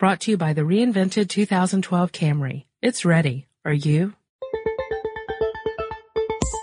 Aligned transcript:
Brought 0.00 0.20
to 0.20 0.30
you 0.30 0.38
by 0.38 0.54
the 0.54 0.62
reinvented 0.62 1.28
2012 1.28 2.10
Camry. 2.10 2.64
It's 2.80 3.04
ready. 3.04 3.46
Are 3.66 3.72
you? 3.74 4.14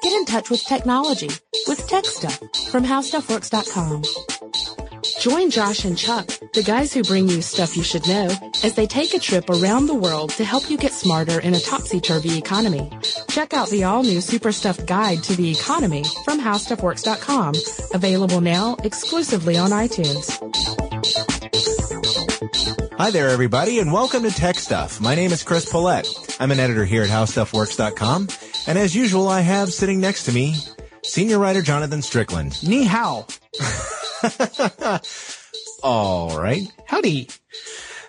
Get 0.01 0.13
in 0.13 0.25
touch 0.25 0.49
with 0.49 0.63
technology 0.63 1.29
with 1.67 1.87
Tech 1.87 2.05
Stuff 2.05 2.39
from 2.71 2.83
HowStuffWorks.com. 2.83 4.03
Join 5.19 5.51
Josh 5.51 5.85
and 5.85 5.95
Chuck, 5.95 6.25
the 6.53 6.63
guys 6.63 6.91
who 6.91 7.03
bring 7.03 7.27
you 7.27 7.43
stuff 7.43 7.77
you 7.77 7.83
should 7.83 8.07
know, 8.07 8.27
as 8.63 8.73
they 8.73 8.87
take 8.87 9.13
a 9.13 9.19
trip 9.19 9.47
around 9.51 9.85
the 9.85 9.93
world 9.93 10.31
to 10.31 10.43
help 10.43 10.67
you 10.71 10.77
get 10.77 10.91
smarter 10.91 11.39
in 11.39 11.53
a 11.53 11.59
topsy-turvy 11.59 12.39
economy. 12.39 12.89
Check 13.29 13.53
out 13.53 13.69
the 13.69 13.83
all-new 13.83 14.21
Super 14.21 14.51
Stuff 14.51 14.83
Guide 14.87 15.21
to 15.25 15.35
the 15.35 15.51
Economy 15.51 16.03
from 16.25 16.41
HowStuffWorks.com, 16.41 17.53
available 17.93 18.41
now 18.41 18.77
exclusively 18.83 19.57
on 19.57 19.69
iTunes. 19.69 21.36
Hi 22.97 23.11
there, 23.11 23.29
everybody, 23.29 23.79
and 23.79 23.91
welcome 23.93 24.23
to 24.23 24.31
Tech 24.31 24.55
Stuff. 24.57 24.99
My 24.99 25.13
name 25.15 25.31
is 25.31 25.43
Chris 25.43 25.71
Pollette. 25.71 26.07
I'm 26.39 26.51
an 26.51 26.59
editor 26.59 26.83
here 26.85 27.03
at 27.03 27.09
HowStuffWorks.com, 27.09 28.27
and 28.67 28.77
as 28.77 28.95
usual, 28.95 29.27
I 29.27 29.41
have 29.41 29.71
sitting 29.71 29.99
next 29.99 30.23
to 30.25 30.31
me 30.31 30.55
senior 31.03 31.37
writer 31.39 31.61
Jonathan 31.61 32.01
Strickland. 32.01 32.61
Ni 32.67 32.83
hao. 32.85 33.27
All 35.83 36.37
right. 36.39 36.63
Howdy. 36.87 37.29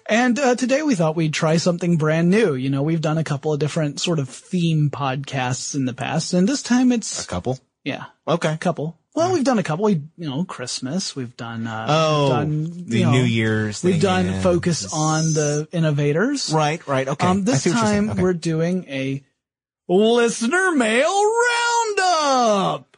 And 0.08 0.38
uh, 0.38 0.54
today 0.56 0.82
we 0.82 0.94
thought 0.94 1.16
we'd 1.16 1.34
try 1.34 1.58
something 1.58 1.98
brand 1.98 2.30
new. 2.30 2.54
You 2.54 2.70
know, 2.70 2.82
we've 2.82 3.02
done 3.02 3.18
a 3.18 3.24
couple 3.24 3.52
of 3.52 3.60
different 3.60 4.00
sort 4.00 4.18
of 4.18 4.28
theme 4.30 4.88
podcasts 4.90 5.74
in 5.74 5.84
the 5.84 5.92
past, 5.94 6.32
and 6.34 6.48
this 6.48 6.62
time 6.62 6.92
it's 6.92 7.24
A 7.24 7.28
couple. 7.28 7.58
yeah, 7.84 8.06
Okay. 8.26 8.52
a 8.54 8.58
couple. 8.58 8.97
Well, 9.14 9.32
we've 9.32 9.42
done 9.44 9.58
a 9.58 9.62
couple. 9.64 9.86
We, 9.86 9.94
you 10.16 10.28
know, 10.28 10.44
Christmas. 10.44 11.16
We've 11.16 11.36
done. 11.36 11.66
Uh, 11.66 11.86
Oh, 11.88 12.22
we've 12.22 12.30
done, 12.30 12.84
the 12.86 13.02
know, 13.04 13.10
New 13.12 13.24
Year's. 13.24 13.82
We've 13.82 13.94
thing, 13.94 14.00
done 14.02 14.26
yeah. 14.26 14.40
focus 14.42 14.92
on 14.92 15.24
the 15.34 15.66
innovators. 15.72 16.52
Right, 16.52 16.86
right. 16.86 17.08
Okay. 17.08 17.26
Um, 17.26 17.44
this 17.44 17.62
see 17.62 17.70
what 17.70 17.76
you're 17.78 17.86
saying. 17.86 18.02
time 18.06 18.10
Okay. 18.10 18.22
we're 18.22 18.32
doing 18.34 18.84
a 18.88 19.24
listener 19.88 20.70
mail 20.72 21.10
roundup. 21.96 22.96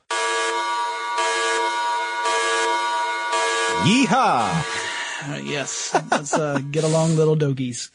Yeehaw! 3.83 5.30
Uh, 5.33 5.41
yes, 5.42 5.95
let's 6.11 6.34
uh, 6.34 6.58
get 6.70 6.84
along, 6.84 7.17
little 7.17 7.36
doggies. 7.36 7.91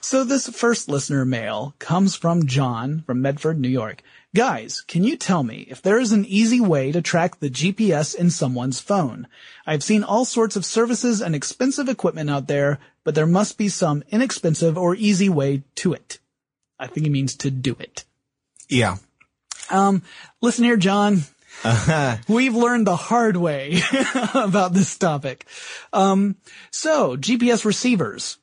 So 0.00 0.24
this 0.24 0.48
first 0.48 0.88
listener 0.88 1.24
mail 1.26 1.74
comes 1.78 2.14
from 2.14 2.46
John 2.46 3.02
from 3.06 3.20
Medford, 3.20 3.60
New 3.60 3.68
York. 3.68 4.02
Guys, 4.34 4.82
can 4.82 5.04
you 5.04 5.16
tell 5.16 5.42
me 5.42 5.66
if 5.70 5.80
there 5.80 5.98
is 5.98 6.12
an 6.12 6.26
easy 6.26 6.60
way 6.60 6.92
to 6.92 7.00
track 7.00 7.40
the 7.40 7.48
GPS 7.48 8.14
in 8.14 8.28
someone's 8.28 8.78
phone? 8.78 9.26
I've 9.66 9.82
seen 9.82 10.04
all 10.04 10.26
sorts 10.26 10.54
of 10.54 10.66
services 10.66 11.22
and 11.22 11.34
expensive 11.34 11.88
equipment 11.88 12.28
out 12.28 12.46
there, 12.46 12.78
but 13.04 13.14
there 13.14 13.26
must 13.26 13.56
be 13.56 13.70
some 13.70 14.04
inexpensive 14.10 14.76
or 14.76 14.94
easy 14.94 15.30
way 15.30 15.62
to 15.76 15.94
it. 15.94 16.18
I 16.78 16.88
think 16.88 17.06
he 17.06 17.10
means 17.10 17.36
to 17.36 17.50
do 17.50 17.74
it. 17.80 18.04
Yeah. 18.68 18.96
Um, 19.70 20.02
listen 20.42 20.64
here, 20.64 20.76
John. 20.76 21.22
Uh-huh. 21.64 22.18
We've 22.28 22.54
learned 22.54 22.86
the 22.86 22.96
hard 22.96 23.36
way 23.36 23.80
about 24.34 24.74
this 24.74 24.96
topic. 24.98 25.46
Um, 25.92 26.36
so 26.70 27.16
GPS 27.16 27.64
receivers. 27.64 28.36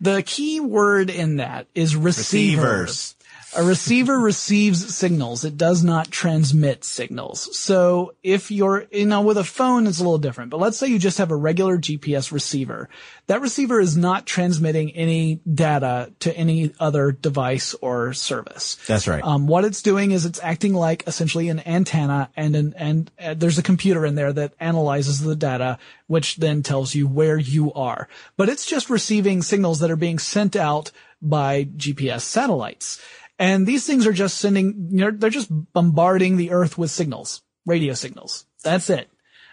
The 0.00 0.24
key 0.24 0.58
word 0.58 1.08
in 1.08 1.36
that 1.36 1.68
is 1.74 1.94
receiver. 1.94 2.80
Receivers. 2.82 3.14
A 3.56 3.64
receiver 3.64 4.16
receives 4.16 4.94
signals. 4.94 5.44
It 5.44 5.56
does 5.56 5.82
not 5.82 6.12
transmit 6.12 6.84
signals. 6.84 7.58
So 7.58 8.14
if 8.22 8.52
you're, 8.52 8.86
you 8.92 9.06
know, 9.06 9.22
with 9.22 9.38
a 9.38 9.44
phone, 9.44 9.88
it's 9.88 9.98
a 9.98 10.04
little 10.04 10.18
different, 10.18 10.50
but 10.50 10.60
let's 10.60 10.78
say 10.78 10.86
you 10.86 11.00
just 11.00 11.18
have 11.18 11.32
a 11.32 11.36
regular 11.36 11.76
GPS 11.76 12.30
receiver. 12.30 12.88
That 13.26 13.40
receiver 13.40 13.80
is 13.80 13.96
not 13.96 14.24
transmitting 14.24 14.92
any 14.92 15.40
data 15.52 16.12
to 16.20 16.36
any 16.36 16.72
other 16.78 17.10
device 17.10 17.74
or 17.74 18.12
service. 18.12 18.76
That's 18.86 19.08
right. 19.08 19.24
Um, 19.24 19.48
what 19.48 19.64
it's 19.64 19.82
doing 19.82 20.12
is 20.12 20.26
it's 20.26 20.40
acting 20.42 20.74
like 20.74 21.02
essentially 21.08 21.48
an 21.48 21.66
antenna 21.66 22.30
and 22.36 22.54
an, 22.54 22.74
and 22.76 23.10
uh, 23.20 23.34
there's 23.34 23.58
a 23.58 23.64
computer 23.64 24.06
in 24.06 24.14
there 24.14 24.32
that 24.32 24.54
analyzes 24.60 25.20
the 25.20 25.34
data, 25.34 25.78
which 26.06 26.36
then 26.36 26.62
tells 26.62 26.94
you 26.94 27.08
where 27.08 27.38
you 27.38 27.72
are. 27.72 28.08
But 28.36 28.48
it's 28.48 28.66
just 28.66 28.90
receiving 28.90 29.42
signals 29.42 29.80
that 29.80 29.90
are 29.90 29.96
being 29.96 30.20
sent 30.20 30.54
out 30.54 30.92
by 31.22 31.64
GPS 31.64 32.22
satellites. 32.22 33.00
And 33.40 33.66
these 33.66 33.86
things 33.86 34.06
are 34.06 34.12
just 34.12 34.36
sending, 34.36 34.88
you 34.90 34.98
know, 34.98 35.10
they're 35.10 35.30
just 35.30 35.48
bombarding 35.72 36.36
the 36.36 36.50
earth 36.50 36.76
with 36.76 36.90
signals, 36.90 37.40
radio 37.64 37.94
signals. 37.94 38.44
That's 38.62 38.90
it. 38.90 39.08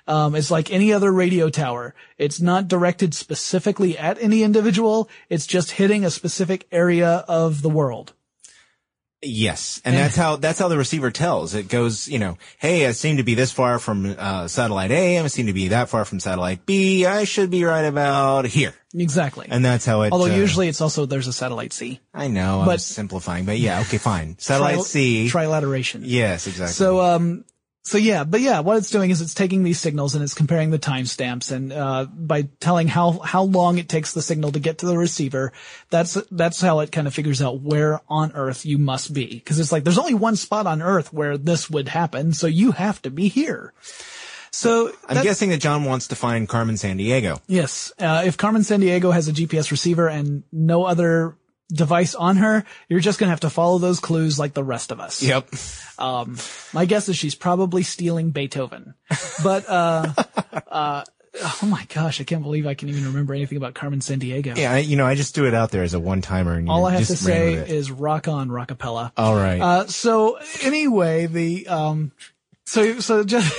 Um, 0.05 0.35
it's 0.35 0.51
like 0.51 0.73
any 0.73 0.91
other 0.91 1.09
radio 1.09 1.49
tower. 1.49 1.95
It's 2.17 2.41
not 2.41 2.67
directed 2.67 3.13
specifically 3.13 3.97
at 3.97 4.21
any 4.21 4.43
individual. 4.43 5.09
It's 5.29 5.47
just 5.47 5.71
hitting 5.71 6.03
a 6.03 6.11
specific 6.11 6.67
area 6.69 7.23
of 7.29 7.61
the 7.61 7.69
world. 7.69 8.11
Yes, 9.23 9.81
and 9.83 9.95
that's 9.95 10.15
how 10.15 10.35
that's 10.35 10.59
how 10.59 10.67
the 10.67 10.77
receiver 10.77 11.09
tells. 11.09 11.55
It 11.55 11.69
goes, 11.69 12.07
you 12.07 12.19
know, 12.19 12.37
hey, 12.59 12.85
I 12.85 12.91
seem 12.91 13.17
to 13.17 13.23
be 13.23 13.33
this 13.33 13.51
far 13.51 13.79
from 13.79 14.15
uh, 14.17 14.47
satellite 14.47 14.91
A. 14.91 15.17
I 15.19 15.25
seem 15.27 15.47
to 15.47 15.53
be 15.53 15.69
that 15.69 15.89
far 15.89 16.05
from 16.05 16.19
satellite 16.19 16.67
B. 16.67 17.03
I 17.05 17.23
should 17.23 17.49
be 17.49 17.63
right 17.63 17.81
about 17.85 18.45
here, 18.45 18.75
Exactly. 18.93 19.47
and 19.49 19.65
that's 19.65 19.85
how 19.85 20.03
it. 20.03 20.11
Although 20.13 20.31
uh, 20.31 20.37
usually 20.37 20.67
it's 20.67 20.81
also 20.81 21.07
there's 21.07 21.25
a 21.27 21.33
satellite 21.33 21.73
C. 21.73 21.99
I 22.13 22.27
know, 22.27 22.59
I'm 22.59 22.65
but- 22.67 22.79
simplifying, 22.81 23.45
but 23.45 23.57
yeah, 23.57 23.79
okay, 23.81 23.97
fine. 23.97 24.37
Satellite 24.39 24.75
Tri- 24.75 24.83
C. 24.83 25.27
Trilateration. 25.31 26.01
yes, 26.03 26.45
exactly. 26.45 26.73
So 26.73 27.01
um 27.01 27.43
so 27.87 27.97
yeah, 27.97 28.25
but 28.25 28.41
yeah, 28.41 28.59
what 28.59 28.77
it's 28.77 28.89
doing 28.89 29.11
is 29.11 29.21
it's 29.21 29.33
taking 29.33 29.63
these 29.63 29.79
signals 29.79 30.13
and 30.13 30.21
it's 30.21 30.33
comparing 30.33 30.71
the 30.71 30.79
timestamps 30.79 31.51
and 31.51 31.71
uh 31.71 32.05
by 32.05 32.43
telling 32.59 32.89
how 32.89 33.19
how 33.19 33.43
long 33.43 33.77
it 33.77 33.87
takes 33.87 34.13
the 34.13 34.21
signal 34.21 34.51
to 34.51 34.59
get 34.59 34.79
to 34.79 34.85
the 34.85 34.97
receiver, 34.97 35.53
that's 35.89 36.15
that's 36.29 36.59
how 36.59 36.81
it 36.81 36.91
kind 36.91 37.07
of 37.07 37.13
figures 37.13 37.41
out 37.41 37.61
where 37.61 38.01
on 38.09 38.33
earth 38.33 38.65
you 38.65 38.77
must 38.77 39.13
be 39.13 39.27
because 39.27 39.57
it's 39.57 39.71
like 39.71 39.85
there's 39.85 39.97
only 39.97 40.13
one 40.13 40.35
spot 40.35 40.67
on 40.67 40.81
earth 40.81 41.13
where 41.13 41.37
this 41.37 41.69
would 41.69 41.87
happen, 41.87 42.33
so 42.33 42.45
you 42.45 42.73
have 42.73 43.01
to 43.03 43.09
be 43.09 43.29
here. 43.29 43.73
So 44.51 44.91
I'm 45.07 45.23
guessing 45.23 45.49
that 45.51 45.59
John 45.59 45.85
wants 45.85 46.07
to 46.07 46.15
find 46.15 46.49
Carmen 46.49 46.75
Sandiego. 46.75 47.39
Yes. 47.47 47.93
Uh, 47.99 48.23
if 48.25 48.37
Carmen 48.37 48.63
Sandiego 48.63 49.13
has 49.13 49.27
a 49.27 49.31
GPS 49.31 49.71
receiver 49.71 50.07
and 50.09 50.43
no 50.51 50.83
other 50.83 51.35
device 51.71 52.15
on 52.15 52.37
her, 52.37 52.63
you're 52.89 52.99
just 52.99 53.19
going 53.19 53.27
to 53.27 53.31
have 53.31 53.41
to 53.41 53.49
follow 53.49 53.77
those 53.77 53.99
clues 53.99 54.39
like 54.39 54.53
the 54.53 54.63
rest 54.63 54.91
of 54.91 54.99
us. 54.99 55.21
Yep. 55.21 55.49
Um, 55.99 56.37
my 56.73 56.85
guess 56.85 57.09
is 57.09 57.17
she's 57.17 57.35
probably 57.35 57.83
stealing 57.83 58.31
Beethoven. 58.31 58.93
But, 59.43 59.67
uh, 59.67 60.13
uh, 60.67 61.03
oh 61.41 61.59
my 61.63 61.85
gosh, 61.93 62.21
I 62.21 62.23
can't 62.23 62.43
believe 62.43 62.65
I 62.65 62.73
can 62.73 62.89
even 62.89 63.05
remember 63.05 63.33
anything 63.33 63.57
about 63.57 63.73
Carmen 63.73 63.99
Sandiego. 63.99 64.57
Yeah, 64.57 64.73
I, 64.73 64.77
you 64.79 64.95
know, 64.95 65.05
I 65.05 65.15
just 65.15 65.35
do 65.35 65.45
it 65.45 65.53
out 65.53 65.71
there 65.71 65.83
as 65.83 65.93
a 65.93 65.99
one 65.99 66.21
timer, 66.21 66.63
All 66.67 66.85
I 66.85 66.91
have 66.93 67.07
to 67.07 67.15
say 67.15 67.53
is 67.53 67.91
rock 67.91 68.27
on 68.27 68.49
rockapella. 68.49 69.11
all 69.17 69.35
right. 69.35 69.59
Uh, 69.61 69.87
so 69.87 70.39
anyway, 70.63 71.25
the, 71.27 71.67
um, 71.67 72.11
so, 72.65 72.99
so 72.99 73.23
just, 73.23 73.53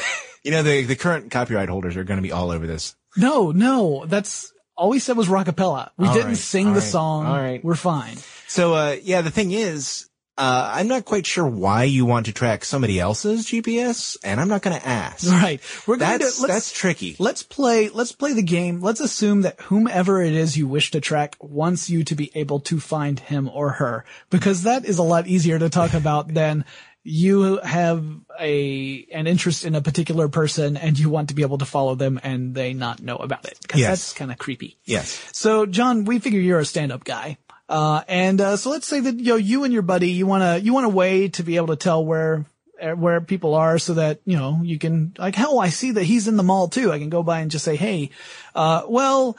you 0.45 0.51
know, 0.51 0.63
the 0.63 0.85
the 0.85 0.97
current 0.97 1.31
copyright 1.31 1.69
holders 1.69 1.97
are 1.97 2.05
going 2.05 2.19
to 2.19 2.23
be 2.23 2.33
all 2.33 2.51
over 2.51 2.67
this. 2.67 2.95
no, 3.17 3.51
no, 3.51 4.07
that's, 4.07 4.53
all 4.79 4.91
we 4.91 5.01
said 5.01 5.17
was 5.17 5.29
rockapella. 5.29 5.91
We 5.99 6.07
All 6.07 6.15
didn't 6.15 6.29
right, 6.29 6.37
sing 6.37 6.67
the 6.67 6.81
right, 6.81 6.83
song. 6.83 7.27
all 7.27 7.37
right. 7.37 7.63
We're 7.63 7.75
fine. 7.75 8.17
So, 8.47 8.75
uh, 8.75 8.97
yeah, 9.03 9.23
the 9.23 9.31
thing 9.31 9.51
is, 9.51 10.09
uh, 10.39 10.71
I'm 10.73 10.87
not 10.87 11.05
quite 11.05 11.27
sure 11.27 11.45
why 11.45 11.83
you 11.83 12.07
want 12.07 12.27
to 12.27 12.33
track 12.33 12.65
somebody 12.65 13.01
else's 13.01 13.45
GPS, 13.45 14.17
and 14.23 14.41
I'm 14.41 14.47
not 14.49 14.63
going 14.63 14.79
to 14.81 14.87
ask. 14.87 15.27
Right. 15.33 15.61
We're 15.87 15.97
going 15.97 16.19
That's 16.21 16.37
to, 16.37 16.43
let's, 16.43 16.55
that's 16.55 16.73
tricky. 16.73 17.17
Let's 17.19 17.43
play, 17.43 17.89
let's 17.89 18.13
play 18.13 18.35
the 18.35 18.43
game. 18.43 18.81
Let's 18.81 19.01
assume 19.01 19.43
that 19.43 19.61
whomever 19.63 20.23
it 20.23 20.33
is 20.33 20.57
you 20.57 20.69
wish 20.69 20.93
to 20.93 21.01
track 21.01 21.37
wants 21.41 21.91
you 21.91 22.05
to 22.05 22.15
be 22.15 22.31
able 22.37 22.61
to 22.61 22.79
find 22.79 23.19
him 23.19 23.51
or 23.53 23.71
her, 23.71 24.05
because 24.31 24.63
that 24.63 24.85
is 24.85 24.99
a 24.99 25.03
lot 25.03 25.27
easier 25.27 25.59
to 25.59 25.69
talk 25.69 25.93
about 25.93 26.33
than 26.33 26.65
you 27.11 27.57
have 27.59 28.05
a, 28.39 29.07
an 29.13 29.27
interest 29.27 29.65
in 29.65 29.75
a 29.75 29.81
particular 29.81 30.29
person 30.29 30.77
and 30.77 30.99
you 30.99 31.09
want 31.09 31.31
to 31.31 31.35
be 31.35 31.41
able 31.41 31.57
to 31.57 31.65
follow 31.65 31.95
them 31.95 32.21
and 32.23 32.55
they 32.55 32.75
not 32.75 33.01
know 33.01 33.17
about 33.17 33.47
it. 33.47 33.59
Cause 33.67 33.81
Yes. 33.81 33.89
that's 33.89 34.13
kind 34.13 34.31
of 34.31 34.37
creepy. 34.37 34.77
Yes. 34.85 35.19
So, 35.33 35.65
John, 35.65 36.05
we 36.05 36.19
figure 36.19 36.39
you're 36.39 36.59
a 36.59 36.67
stand-up 36.67 37.05
guy. 37.05 37.39
Uh, 37.67 38.03
and, 38.09 38.39
uh, 38.41 38.57
so 38.59 38.69
let's 38.71 38.87
say 38.87 39.01
that, 39.01 39.19
you 39.19 39.25
know, 39.25 39.37
you 39.37 39.65
and 39.65 39.73
your 39.73 39.81
buddy, 39.83 40.11
you 40.11 40.27
want 40.27 40.43
to, 40.43 40.61
you 40.63 40.75
want 40.75 40.85
a 40.85 40.91
way 40.91 41.29
to 41.29 41.43
be 41.43 41.57
able 41.57 41.69
to 41.69 41.77
tell 41.77 42.05
where, 42.05 42.45
uh, 42.81 42.91
where 42.93 43.23
people 43.23 43.55
are 43.55 43.79
so 43.79 43.95
that, 43.95 44.21
you 44.27 44.37
know, 44.37 44.61
you 44.63 44.79
can, 44.79 45.15
like, 45.19 45.35
hell, 45.35 45.59
I 45.59 45.71
see 45.71 45.93
that 45.93 46.05
he's 46.05 46.29
in 46.29 46.37
the 46.37 46.43
mall 46.43 46.69
too. 46.69 46.93
I 46.93 46.99
can 46.99 47.09
go 47.09 47.23
by 47.23 47.41
and 47.41 47.51
just 47.51 47.65
say, 47.65 47.77
hey, 47.77 48.11
uh, 48.55 48.83
well, 48.87 49.39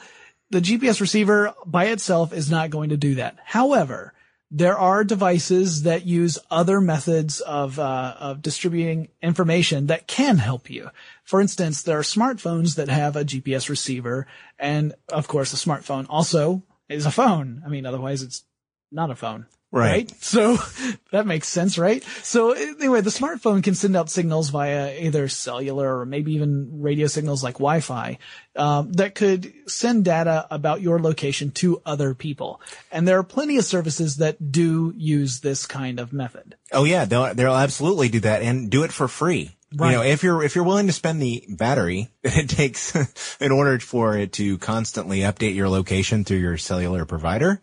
the 0.50 0.60
GPS 0.60 1.00
receiver 1.00 1.54
by 1.64 1.86
itself 1.86 2.32
is 2.32 2.50
not 2.50 2.70
going 2.70 2.90
to 2.90 2.96
do 2.96 3.14
that. 3.16 3.36
However, 3.44 4.12
there 4.50 4.76
are 4.76 5.04
devices 5.04 5.84
that 5.84 6.06
use 6.06 6.38
other 6.50 6.80
methods 6.80 7.40
of 7.40 7.78
uh, 7.78 8.14
of 8.18 8.42
distributing 8.42 9.08
information 9.22 9.86
that 9.86 10.08
can 10.08 10.38
help 10.38 10.68
you. 10.68 10.90
For 11.22 11.40
instance, 11.40 11.82
there 11.82 11.98
are 11.98 12.02
smartphones 12.02 12.74
that 12.74 12.88
have 12.88 13.14
a 13.14 13.24
GPS 13.24 13.68
receiver, 13.68 14.26
and 14.58 14.94
of 15.08 15.28
course, 15.28 15.52
a 15.52 15.56
smartphone 15.56 16.06
also 16.08 16.64
is 16.88 17.06
a 17.06 17.12
phone. 17.12 17.62
I 17.64 17.68
mean, 17.68 17.86
otherwise, 17.86 18.22
it's 18.22 18.44
not 18.90 19.10
a 19.10 19.14
phone. 19.14 19.46
Right. 19.72 20.10
So 20.22 20.58
that 21.12 21.26
makes 21.26 21.46
sense, 21.46 21.78
right? 21.78 22.02
So 22.22 22.52
anyway, 22.52 23.02
the 23.02 23.10
smartphone 23.10 23.62
can 23.62 23.74
send 23.74 23.96
out 23.96 24.10
signals 24.10 24.50
via 24.50 24.98
either 25.00 25.28
cellular 25.28 26.00
or 26.00 26.06
maybe 26.06 26.34
even 26.34 26.82
radio 26.82 27.06
signals 27.06 27.44
like 27.44 27.54
Wi-Fi 27.54 28.18
um, 28.56 28.92
that 28.94 29.14
could 29.14 29.52
send 29.66 30.04
data 30.04 30.46
about 30.50 30.80
your 30.80 30.98
location 30.98 31.52
to 31.52 31.80
other 31.86 32.14
people. 32.14 32.60
And 32.90 33.06
there 33.06 33.18
are 33.18 33.24
plenty 33.24 33.58
of 33.58 33.64
services 33.64 34.16
that 34.16 34.50
do 34.50 34.92
use 34.96 35.40
this 35.40 35.66
kind 35.66 36.00
of 36.00 36.12
method. 36.12 36.56
Oh 36.72 36.84
yeah, 36.84 37.04
they'll 37.04 37.34
they'll 37.34 37.54
absolutely 37.54 38.08
do 38.08 38.20
that 38.20 38.42
and 38.42 38.70
do 38.70 38.82
it 38.82 38.92
for 38.92 39.06
free. 39.06 39.56
Right. 39.72 39.92
You 39.92 39.96
know, 39.98 40.02
if 40.02 40.24
you're 40.24 40.42
if 40.42 40.56
you're 40.56 40.64
willing 40.64 40.88
to 40.88 40.92
spend 40.92 41.22
the 41.22 41.44
battery 41.48 42.08
that 42.22 42.36
it 42.36 42.50
takes 42.50 42.94
in 43.40 43.52
order 43.52 43.78
for 43.78 44.18
it 44.18 44.32
to 44.34 44.58
constantly 44.58 45.20
update 45.20 45.54
your 45.54 45.68
location 45.68 46.24
through 46.24 46.38
your 46.38 46.58
cellular 46.58 47.04
provider, 47.04 47.60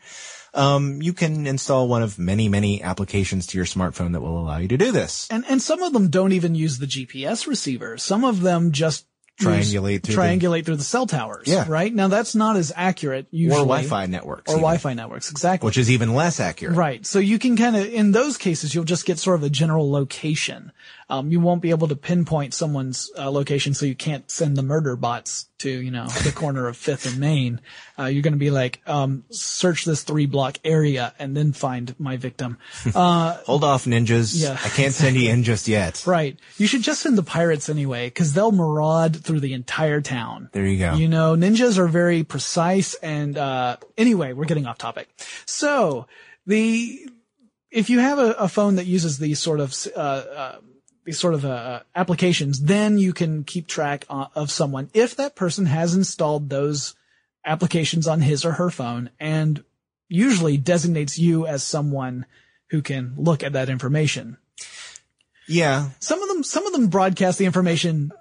um, 0.58 1.02
you 1.02 1.14
can 1.14 1.48
install 1.48 1.88
one 1.88 2.04
of 2.04 2.18
many 2.20 2.50
many 2.50 2.82
applications 2.84 3.48
to 3.48 3.58
your 3.58 3.66
smartphone 3.66 4.14
that 4.14 4.22
will 4.22 4.40
allow 4.40 4.58
you 4.58 4.68
to 4.68 4.78
do 4.78 4.92
this. 4.92 5.28
And 5.32 5.46
and 5.48 5.62
some 5.62 5.82
of 5.84 5.94
them 5.94 6.10
don't 6.10 6.32
even 6.34 6.56
use 6.56 6.80
the 6.80 6.88
GPS 6.88 7.48
receiver. 7.48 7.98
Some 7.98 8.26
of 8.26 8.42
them 8.42 8.72
just 8.72 9.06
Triangulate 9.40 10.02
through 10.02 10.16
the- 10.16 10.22
triangulate 10.22 10.66
through 10.66 10.78
the 10.78 10.84
cell 10.84 11.06
towers. 11.06 11.44
Yeah. 11.48 11.66
Right 11.70 11.94
now, 11.94 12.08
that's 12.08 12.34
not 12.34 12.58
as 12.58 12.74
accurate 12.76 13.28
usually. 13.30 13.62
Or 13.62 13.66
Wi-Fi 13.66 14.08
networks, 14.08 14.50
Or 14.52 14.54
even, 14.56 14.62
Wi-Fi 14.64 14.94
networks, 14.96 15.30
exactly. 15.30 15.68
which 15.68 15.78
is 15.78 15.92
even 15.92 16.16
less 16.16 16.40
accurate. 16.40 16.76
Right. 16.76 17.06
So 17.06 17.20
you 17.20 17.38
can 17.38 17.56
kind 17.56 17.76
of, 17.76 17.86
in 17.86 18.14
those 18.14 18.36
cases, 18.38 18.74
you'll 18.74 18.84
just 18.84 19.06
get 19.06 19.20
sort 19.20 19.36
of 19.36 19.44
a 19.44 19.50
general 19.52 19.92
location. 19.92 20.72
Um, 21.10 21.32
you 21.32 21.40
won't 21.40 21.62
be 21.62 21.70
able 21.70 21.88
to 21.88 21.96
pinpoint 21.96 22.54
someone's 22.54 23.10
uh, 23.18 23.32
location, 23.32 23.74
so 23.74 23.86
you 23.86 23.96
can't 23.96 24.30
send 24.30 24.58
the 24.58 24.62
murder 24.62 24.98
bots 24.98 25.48
to, 25.60 25.70
you 25.70 25.90
know, 25.90 26.08
the 26.08 26.34
corner 26.34 26.68
of 26.68 26.76
Fifth 26.76 27.06
and 27.06 27.18
Main. 27.18 27.62
Uh, 27.98 28.06
you're 28.06 28.22
going 28.22 28.34
to 28.34 28.40
be 28.40 28.52
like, 28.52 28.82
um, 28.86 29.24
search 29.30 29.86
this 29.86 30.04
three 30.04 30.26
block 30.26 30.58
area 30.66 31.14
and 31.18 31.36
then 31.36 31.54
find 31.54 31.98
my 31.98 32.18
victim. 32.18 32.58
Uh, 32.94 33.38
Hold 33.46 33.64
off, 33.64 33.86
ninjas. 33.86 34.34
Yeah, 34.36 34.58
I 34.62 34.70
can't 34.70 34.94
send 34.94 35.16
you 35.16 35.30
in 35.30 35.44
just 35.44 35.70
yet. 35.70 36.04
right. 36.08 36.38
You 36.58 36.68
should 36.68 36.82
just 36.82 37.02
send 37.02 37.18
the 37.18 37.24
pirates 37.24 37.70
anyway, 37.70 38.08
because 38.08 38.34
they'll 38.34 38.52
maraud 38.52 39.24
through 39.24 39.40
the 39.40 39.54
entire 39.54 40.02
town. 40.02 40.50
There 40.52 40.66
you 40.66 40.78
go. 40.78 40.96
You 40.96 41.08
know, 41.08 41.36
ninjas 41.38 41.78
are 41.78 41.88
very 41.88 42.26
precise 42.26 42.96
and, 42.96 43.38
uh, 43.38 43.78
anyway, 43.98 44.34
we're 44.34 44.46
getting 44.46 44.68
off 44.68 44.78
topic. 44.78 45.08
So 45.46 46.08
the, 46.46 47.08
if 47.72 47.90
you 47.90 48.00
have 48.00 48.20
a, 48.20 48.32
a 48.34 48.50
phone 48.50 48.76
that 48.76 48.88
uses 48.88 49.20
these 49.20 49.40
sort 49.40 49.62
of, 49.62 49.74
uh, 49.96 50.00
uh, 50.00 50.56
these 51.08 51.18
sort 51.18 51.34
of, 51.34 51.46
uh, 51.46 51.80
applications, 51.96 52.60
then 52.60 52.98
you 53.00 53.14
can 53.14 53.44
keep 53.46 53.66
track 53.66 54.06
uh, 54.10 54.28
of 54.36 54.52
someone 54.52 54.90
if 54.94 55.16
that 55.16 55.36
person 55.36 55.66
has 55.66 55.96
installed 55.96 56.50
those 56.50 56.96
applications 57.46 58.08
on 58.08 58.20
his 58.20 58.44
or 58.44 58.52
her 58.52 58.70
phone 58.70 59.10
and 59.20 59.64
usually 60.10 60.58
designates 60.58 61.18
you 61.18 61.48
as 61.48 61.64
someone 61.64 62.26
who 62.72 62.82
can 62.82 63.14
look 63.18 63.42
at 63.42 63.54
that 63.54 63.70
information. 63.70 64.36
Yeah, 65.48 65.92
Some 66.00 66.22
of 66.22 66.28
them, 66.28 66.44
some 66.44 66.66
of 66.68 66.74
them 66.74 66.88
broadcast 66.88 67.40
the 67.40 67.46
information 67.46 68.12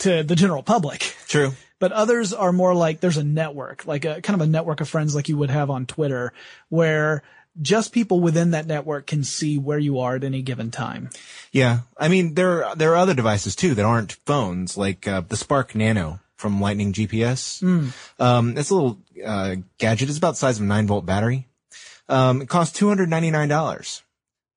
to 0.00 0.22
the 0.22 0.36
general 0.36 0.62
public 0.62 1.00
true. 1.28 1.52
but 1.78 1.92
others 1.92 2.34
are 2.34 2.52
more 2.52 2.74
like 2.74 3.00
there's 3.00 3.16
a 3.16 3.24
network, 3.24 3.86
like 3.86 4.04
a 4.04 4.20
kind 4.20 4.38
of 4.38 4.46
a 4.46 4.50
network 4.50 4.82
of 4.82 4.88
friends 4.90 5.14
like 5.14 5.30
you 5.30 5.38
would 5.38 5.48
have 5.48 5.70
on 5.70 5.86
Twitter 5.86 6.34
where 6.68 7.22
just 7.60 7.92
people 7.92 8.20
within 8.20 8.50
that 8.52 8.66
network 8.66 9.06
can 9.06 9.24
see 9.24 9.58
where 9.58 9.78
you 9.78 10.00
are 10.00 10.16
at 10.16 10.24
any 10.24 10.42
given 10.42 10.70
time. 10.70 11.10
Yeah, 11.52 11.80
I 11.96 12.08
mean 12.08 12.34
there 12.34 12.66
there 12.76 12.92
are 12.92 12.96
other 12.96 13.14
devices 13.14 13.56
too 13.56 13.74
that 13.74 13.84
aren't 13.84 14.12
phones, 14.26 14.76
like 14.76 15.06
uh, 15.08 15.22
the 15.22 15.36
Spark 15.36 15.74
Nano 15.74 16.20
from 16.36 16.60
Lightning 16.60 16.92
GPS. 16.92 17.62
Um, 18.18 18.58
it's 18.58 18.70
a 18.70 18.74
little 18.74 18.98
uh, 19.24 19.56
gadget. 19.78 20.08
It's 20.08 20.18
about 20.18 20.32
the 20.32 20.36
size 20.36 20.58
of 20.58 20.64
a 20.64 20.66
nine 20.66 20.86
volt 20.86 21.06
battery. 21.06 21.46
Um, 22.08 22.42
it 22.42 22.48
costs 22.48 22.78
two 22.78 22.88
hundred 22.88 23.08
ninety 23.08 23.30
nine 23.30 23.48
dollars 23.48 24.02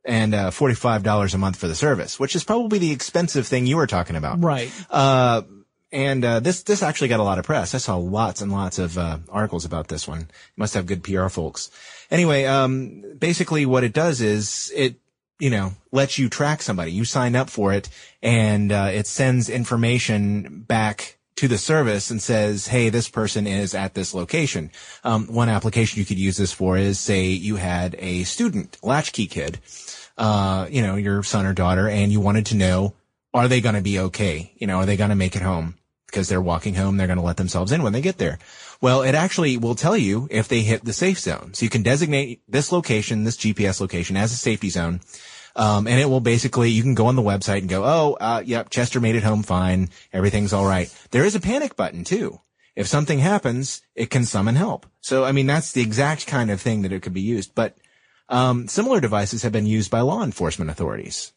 and 0.06 0.36
uh, 0.36 0.52
forty 0.52 0.76
five 0.76 1.04
dollars 1.04 1.34
a 1.34 1.38
month 1.38 1.58
for 1.58 1.68
the 1.68 1.76
service, 1.76 2.20
which 2.20 2.36
is 2.36 2.44
probably 2.44 2.80
the 2.80 2.92
expensive 2.92 3.48
thing 3.48 3.66
you 3.66 3.78
were 3.78 3.88
talking 3.88 4.16
about. 4.16 4.44
Right. 4.44 4.72
Uh, 4.90 5.44
and 5.92 6.24
uh, 6.24 6.40
this 6.40 6.64
this 6.64 6.84
actually 6.84 7.08
got 7.08 7.20
a 7.20 7.24
lot 7.24 7.40
of 7.40 7.46
press. 7.46 7.74
I 7.74 7.80
saw 7.80 7.98
lots 7.98 8.42
and 8.42 8.52
lots 8.52 8.80
of 8.80 8.98
uh, 8.98 9.20
articles 9.30 9.66
about 9.66 9.88
this 9.88 10.08
one. 10.08 10.22
It 10.22 10.58
must 10.58 10.74
have 10.76 10.86
good 10.86 11.04
PR 11.04 11.28
folks. 11.28 11.72
Anyway, 12.12 12.46
um, 12.46 13.04
basically 13.18 13.66
what 13.66 13.84
it 13.84 13.94
does 13.94 14.22
is 14.22 14.72
it 14.76 14.96
you 15.40 15.50
know 15.50 15.74
lets 15.92 16.18
you 16.18 16.30
track 16.30 16.62
somebody. 16.62 16.92
You 16.92 17.06
sign 17.06 17.36
up 17.36 17.50
for 17.50 17.74
it, 17.74 17.90
and 18.22 18.72
uh, 18.72 18.90
it 18.92 19.08
sends 19.08 19.50
information 19.50 20.62
back 20.68 21.18
to 21.38 21.48
the 21.48 21.58
service 21.58 22.12
and 22.12 22.22
says, 22.22 22.68
"Hey, 22.68 22.90
this 22.90 23.10
person 23.10 23.48
is 23.48 23.74
at 23.74 23.96
this 23.96 24.14
location." 24.14 24.72
Um, 25.04 25.26
one 25.28 25.50
application 25.50 26.00
you 26.00 26.06
could 26.06 26.20
use 26.20 26.38
this 26.38 26.52
for 26.52 26.78
is, 26.78 27.00
say, 27.00 27.28
you 27.30 27.56
had 27.56 27.96
a 27.98 28.26
student, 28.26 28.78
latchkey 28.84 29.26
kid, 29.26 29.60
uh, 30.20 30.68
you 30.70 30.84
know, 30.84 30.98
your 30.98 31.24
son 31.24 31.48
or 31.48 31.54
daughter, 31.54 31.90
and 31.90 32.12
you 32.12 32.20
wanted 32.20 32.46
to 32.48 32.56
know, 32.56 32.94
are 33.34 33.48
they 33.48 33.62
going 33.62 33.76
to 33.76 33.82
be 33.82 33.98
okay? 34.00 34.52
You 34.58 34.68
know, 34.68 34.78
are 34.78 34.86
they 34.86 34.98
going 34.98 35.12
to 35.12 35.16
make 35.16 35.36
it 35.36 35.42
home? 35.42 35.76
Because 36.10 36.28
they're 36.28 36.42
walking 36.42 36.76
home, 36.76 36.98
they're 36.98 37.08
going 37.08 37.20
to 37.20 37.24
let 37.24 37.38
themselves 37.38 37.72
in 37.72 37.84
when 37.84 37.94
they 37.94 38.02
get 38.02 38.18
there. 38.18 38.40
Well, 38.82 39.02
it 39.04 39.14
actually 39.14 39.58
will 39.58 39.76
tell 39.76 39.98
you 39.98 40.28
if 40.32 40.48
they 40.48 40.62
hit 40.62 40.84
the 40.84 40.94
safe 40.94 41.20
zone. 41.20 41.54
So 41.54 41.66
you 41.66 41.70
can 41.70 41.84
designate 41.84 42.42
this 42.48 42.72
location, 42.72 43.24
this 43.24 43.38
GPS 43.38 43.80
location 43.82 44.18
as 44.18 44.32
a 44.32 44.36
safety 44.36 44.70
zone. 44.70 45.02
Um, 45.56 45.88
and 45.88 46.00
it 46.00 46.10
will 46.10 46.22
basically, 46.22 46.70
you 46.70 46.84
can 46.84 46.96
go 46.96 47.08
on 47.08 47.16
the 47.16 47.22
website 47.22 47.60
and 47.60 47.70
go, 47.70 47.84
oh, 47.84 48.18
uh, 48.20 48.42
yep, 48.46 48.70
Chester 48.70 49.00
made 49.00 49.16
it 49.16 49.24
home 49.24 49.44
fine. 49.44 49.90
Everything's 50.14 50.54
all 50.54 50.66
right. 50.66 50.94
There 51.12 51.26
is 51.26 51.36
a 51.36 51.40
panic 51.40 51.76
button 51.76 52.04
too. 52.04 52.40
If 52.76 52.88
something 52.88 53.20
happens, 53.20 53.82
it 53.94 54.10
can 54.10 54.24
summon 54.24 54.56
help. 54.56 54.86
So, 55.02 55.26
I 55.26 55.34
mean, 55.34 55.48
that's 55.48 55.74
the 55.74 55.82
exact 55.82 56.28
kind 56.28 56.50
of 56.50 56.62
thing 56.62 56.84
that 56.84 56.94
it 56.94 57.02
could 57.02 57.14
be 57.14 57.22
used. 57.22 57.54
But, 57.54 57.78
um, 58.30 58.68
similar 58.70 59.02
devices 59.02 59.44
have 59.44 59.52
been 59.52 59.66
used 59.66 59.92
by 59.92 60.00
law 60.00 60.24
enforcement 60.24 60.72
authorities. 60.72 61.34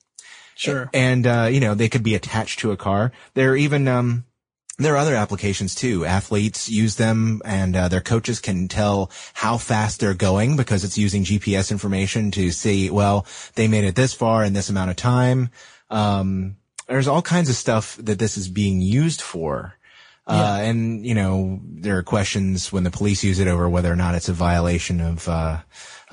Sure. 0.54 0.88
And, 0.94 1.26
uh, 1.26 1.48
you 1.50 1.58
know, 1.58 1.74
they 1.74 1.88
could 1.88 2.04
be 2.04 2.14
attached 2.14 2.60
to 2.60 2.70
a 2.70 2.76
car. 2.76 3.10
There 3.34 3.52
are 3.52 3.56
even, 3.56 3.88
um, 3.88 4.24
there 4.84 4.94
are 4.94 4.98
other 4.98 5.14
applications 5.14 5.74
too. 5.74 6.04
Athletes 6.04 6.68
use 6.68 6.96
them 6.96 7.40
and 7.44 7.74
uh, 7.76 7.88
their 7.88 8.00
coaches 8.00 8.40
can 8.40 8.68
tell 8.68 9.10
how 9.34 9.56
fast 9.58 10.00
they're 10.00 10.14
going 10.14 10.56
because 10.56 10.84
it's 10.84 10.98
using 10.98 11.24
GPS 11.24 11.70
information 11.70 12.30
to 12.32 12.50
see, 12.50 12.90
well, 12.90 13.26
they 13.54 13.68
made 13.68 13.84
it 13.84 13.94
this 13.94 14.12
far 14.12 14.44
in 14.44 14.52
this 14.52 14.68
amount 14.70 14.90
of 14.90 14.96
time. 14.96 15.50
Um, 15.90 16.56
there's 16.88 17.08
all 17.08 17.22
kinds 17.22 17.48
of 17.48 17.54
stuff 17.56 17.96
that 17.96 18.18
this 18.18 18.36
is 18.36 18.48
being 18.48 18.80
used 18.80 19.20
for. 19.20 19.74
Uh, 20.24 20.60
and 20.62 21.04
you 21.04 21.14
know, 21.16 21.60
there 21.64 21.98
are 21.98 22.02
questions 22.04 22.72
when 22.72 22.84
the 22.84 22.90
police 22.92 23.24
use 23.24 23.40
it 23.40 23.48
over 23.48 23.68
whether 23.68 23.92
or 23.92 23.96
not 23.96 24.14
it's 24.14 24.28
a 24.28 24.32
violation 24.32 25.00
of, 25.00 25.28
uh, 25.28 25.58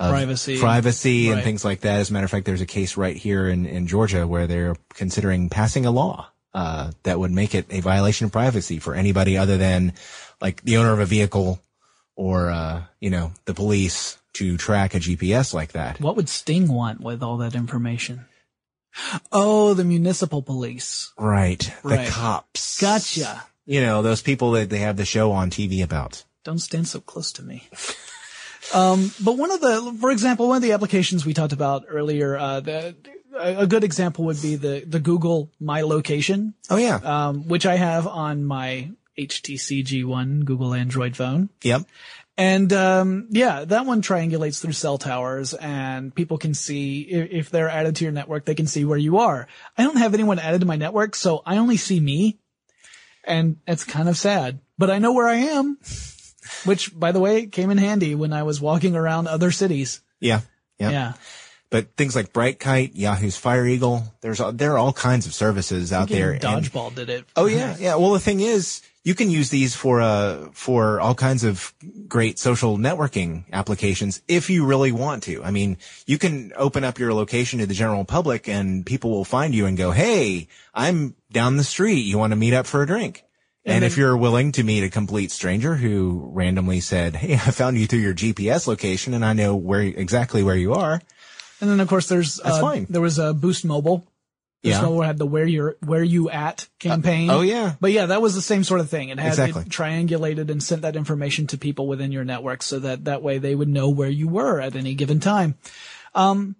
of 0.00 0.10
Privacy. 0.10 0.58
privacy 0.58 1.28
and 1.28 1.36
Right. 1.36 1.44
things 1.44 1.64
like 1.64 1.80
that. 1.82 2.00
As 2.00 2.10
a 2.10 2.12
matter 2.12 2.24
of 2.24 2.30
fact, 2.30 2.44
there's 2.44 2.60
a 2.60 2.66
case 2.66 2.96
right 2.96 3.16
here 3.16 3.48
in, 3.48 3.66
in 3.66 3.86
Georgia 3.86 4.26
where 4.26 4.48
they're 4.48 4.74
considering 4.94 5.48
passing 5.48 5.86
a 5.86 5.92
law, 5.92 6.28
uh, 6.54 6.92
that 7.02 7.18
would 7.18 7.30
make 7.30 7.54
it 7.54 7.66
a 7.70 7.80
violation 7.80 8.26
of 8.26 8.32
privacy 8.32 8.78
for 8.78 8.94
anybody 8.94 9.36
other 9.36 9.56
than 9.56 9.94
like 10.40 10.62
the 10.62 10.76
owner 10.76 10.92
of 10.92 11.00
a 11.00 11.06
vehicle 11.06 11.60
or, 12.16 12.50
uh, 12.50 12.82
you 13.00 13.10
know, 13.10 13.32
the 13.44 13.54
police 13.54 14.18
to 14.34 14.56
track 14.56 14.94
a 14.94 14.98
GPS 14.98 15.54
like 15.54 15.72
that. 15.72 16.00
What 16.00 16.16
would 16.16 16.28
Sting 16.28 16.72
want 16.72 17.00
with 17.00 17.22
all 17.22 17.38
that 17.38 17.54
information? 17.54 18.26
Oh, 19.30 19.74
the 19.74 19.84
municipal 19.84 20.42
police. 20.42 21.12
Right. 21.18 21.72
Right. 21.82 22.06
The 22.06 22.10
cops. 22.10 22.80
Gotcha. 22.80 23.44
You 23.66 23.80
know, 23.80 24.02
those 24.02 24.22
people 24.22 24.52
that 24.52 24.70
they 24.70 24.78
have 24.78 24.96
the 24.96 25.04
show 25.04 25.32
on 25.32 25.50
TV 25.50 25.82
about. 25.82 26.24
Don't 26.44 26.58
stand 26.58 26.88
so 26.88 27.00
close 27.00 27.32
to 27.32 27.42
me. 27.42 27.68
Um, 28.72 29.10
but 29.24 29.36
one 29.36 29.50
of 29.50 29.60
the, 29.60 29.96
for 30.00 30.10
example, 30.10 30.48
one 30.48 30.56
of 30.56 30.62
the 30.62 30.72
applications 30.72 31.26
we 31.26 31.34
talked 31.34 31.52
about 31.52 31.86
earlier, 31.88 32.36
uh, 32.36 32.60
the, 32.60 32.94
a 33.36 33.66
good 33.66 33.84
example 33.84 34.24
would 34.26 34.40
be 34.42 34.56
the, 34.56 34.84
the 34.86 35.00
Google 35.00 35.50
My 35.60 35.82
Location, 35.82 36.54
Oh 36.68 36.76
yeah. 36.76 36.96
um, 36.96 37.48
which 37.48 37.66
I 37.66 37.76
have 37.76 38.06
on 38.06 38.44
my 38.44 38.90
HTC 39.18 39.84
G1 39.84 40.44
Google 40.44 40.74
Android 40.74 41.16
phone. 41.16 41.48
yep. 41.62 41.82
And 42.36 42.72
um, 42.72 43.26
yeah, 43.30 43.66
that 43.66 43.84
one 43.84 44.00
triangulates 44.00 44.62
through 44.62 44.72
cell 44.72 44.96
towers, 44.96 45.52
and 45.52 46.14
people 46.14 46.38
can 46.38 46.54
see 46.54 47.02
if, 47.02 47.30
if 47.30 47.50
they're 47.50 47.68
added 47.68 47.96
to 47.96 48.04
your 48.04 48.12
network, 48.12 48.46
they 48.46 48.54
can 48.54 48.66
see 48.66 48.84
where 48.86 48.96
you 48.96 49.18
are. 49.18 49.46
I 49.76 49.82
don't 49.82 49.98
have 49.98 50.14
anyone 50.14 50.38
added 50.38 50.60
to 50.62 50.66
my 50.66 50.76
network, 50.76 51.14
so 51.16 51.42
I 51.44 51.58
only 51.58 51.76
see 51.76 52.00
me, 52.00 52.38
and 53.24 53.56
it's 53.66 53.84
kind 53.84 54.08
of 54.08 54.16
sad. 54.16 54.60
But 54.78 54.88
I 54.90 54.98
know 55.00 55.12
where 55.12 55.28
I 55.28 55.34
am, 55.34 55.76
which, 56.64 56.98
by 56.98 57.12
the 57.12 57.20
way, 57.20 57.44
came 57.46 57.68
in 57.70 57.76
handy 57.76 58.14
when 58.14 58.32
I 58.32 58.44
was 58.44 58.58
walking 58.58 58.96
around 58.96 59.28
other 59.28 59.50
cities. 59.50 60.00
Yeah. 60.18 60.40
Yeah. 60.78 60.90
Yeah, 60.90 61.12
But 61.70 61.96
things 61.96 62.16
like 62.16 62.32
Brightkite, 62.32 62.92
Yahoo's 62.94 63.36
Fire 63.36 63.64
Eagle, 63.64 64.02
there's 64.22 64.40
there 64.54 64.72
are 64.72 64.78
all 64.78 64.92
kinds 64.92 65.26
of 65.26 65.32
services 65.34 65.92
out 65.92 66.08
there. 66.08 66.32
and- 66.32 66.40
dodgeball 66.42 66.94
did 66.94 67.08
it. 67.08 67.24
oh 67.36 67.46
yeah, 67.46 67.76
yeah. 67.78 67.94
Well, 67.94 68.10
the 68.12 68.18
thing 68.20 68.40
is, 68.40 68.82
you 69.04 69.14
can 69.14 69.30
use 69.30 69.50
these 69.50 69.74
for 69.76 70.00
uh 70.00 70.48
for 70.52 71.00
all 71.00 71.14
kinds 71.14 71.44
of 71.44 71.72
great 72.08 72.38
social 72.40 72.76
networking 72.76 73.44
applications 73.52 74.20
if 74.26 74.50
you 74.50 74.66
really 74.66 74.90
want 74.90 75.22
to. 75.24 75.44
I 75.44 75.52
mean, 75.52 75.78
you 76.06 76.18
can 76.18 76.52
open 76.56 76.82
up 76.82 76.98
your 76.98 77.14
location 77.14 77.60
to 77.60 77.66
the 77.66 77.74
general 77.74 78.04
public, 78.04 78.48
and 78.48 78.84
people 78.84 79.10
will 79.12 79.24
find 79.24 79.54
you 79.54 79.66
and 79.66 79.76
go, 79.78 79.92
"Hey, 79.92 80.48
I'm 80.74 81.14
down 81.30 81.56
the 81.56 81.64
street. 81.64 82.00
You 82.00 82.18
want 82.18 82.32
to 82.32 82.36
meet 82.36 82.52
up 82.52 82.66
for 82.66 82.82
a 82.82 82.86
drink?" 82.86 83.22
And, 83.64 83.82
then- 83.82 83.82
if 83.84 83.96
you're 83.96 84.16
willing 84.16 84.50
to 84.52 84.64
meet 84.64 84.82
a 84.82 84.88
complete 84.90 85.30
stranger 85.30 85.76
who 85.76 86.30
randomly 86.32 86.80
said, 86.80 87.14
Hey, 87.16 87.34
I 87.34 87.50
found 87.52 87.76
you 87.78 87.86
through 87.86 87.98
your 88.00 88.14
GPS 88.14 88.66
location 88.66 89.12
and 89.12 89.22
I 89.22 89.34
know 89.34 89.54
where 89.54 89.82
exactly 89.82 90.42
where 90.42 90.56
you 90.56 90.72
are. 90.72 91.02
And 91.60 91.70
then 91.70 91.80
of 91.80 91.88
course 91.88 92.08
there's 92.08 92.36
That's 92.36 92.56
uh, 92.56 92.60
fine. 92.60 92.86
there 92.90 93.00
was 93.02 93.18
a 93.18 93.34
Boost 93.34 93.64
Mobile. 93.64 93.98
Boost 93.98 94.06
Yeah. 94.76 94.82
Mobile 94.82 95.02
had 95.02 95.18
the 95.18 95.26
where 95.26 95.46
you're 95.46 95.76
where 95.84 96.02
you 96.02 96.28
at 96.30 96.68
campaign. 96.78 97.30
oh, 97.30 97.40
yeah. 97.40 97.74
But 97.80 97.92
yeah, 97.92 98.06
that 98.06 98.20
was 98.22 98.34
the 98.34 98.42
same 98.42 98.62
sort 98.64 98.80
of 98.80 98.90
thing. 98.90 99.08
It 99.08 99.18
had 99.18 99.28
Exactly. 99.28 99.62
it 99.62 99.68
triangulated 99.68 100.50
and 100.50 100.62
sent 100.62 100.82
that 100.82 100.96
information 100.96 101.46
to 101.48 101.58
people 101.58 101.86
within 101.86 102.12
your 102.12 102.24
network 102.24 102.62
so 102.62 102.78
that 102.80 103.04
that 103.04 103.22
way 103.22 103.38
they 103.38 103.54
would 103.54 103.68
know 103.68 103.88
where 103.90 104.10
you 104.10 104.28
were 104.28 104.60
at 104.60 104.76
any 104.76 104.94
given 104.94 105.18
time. 105.20 105.54
Um, 106.14 106.56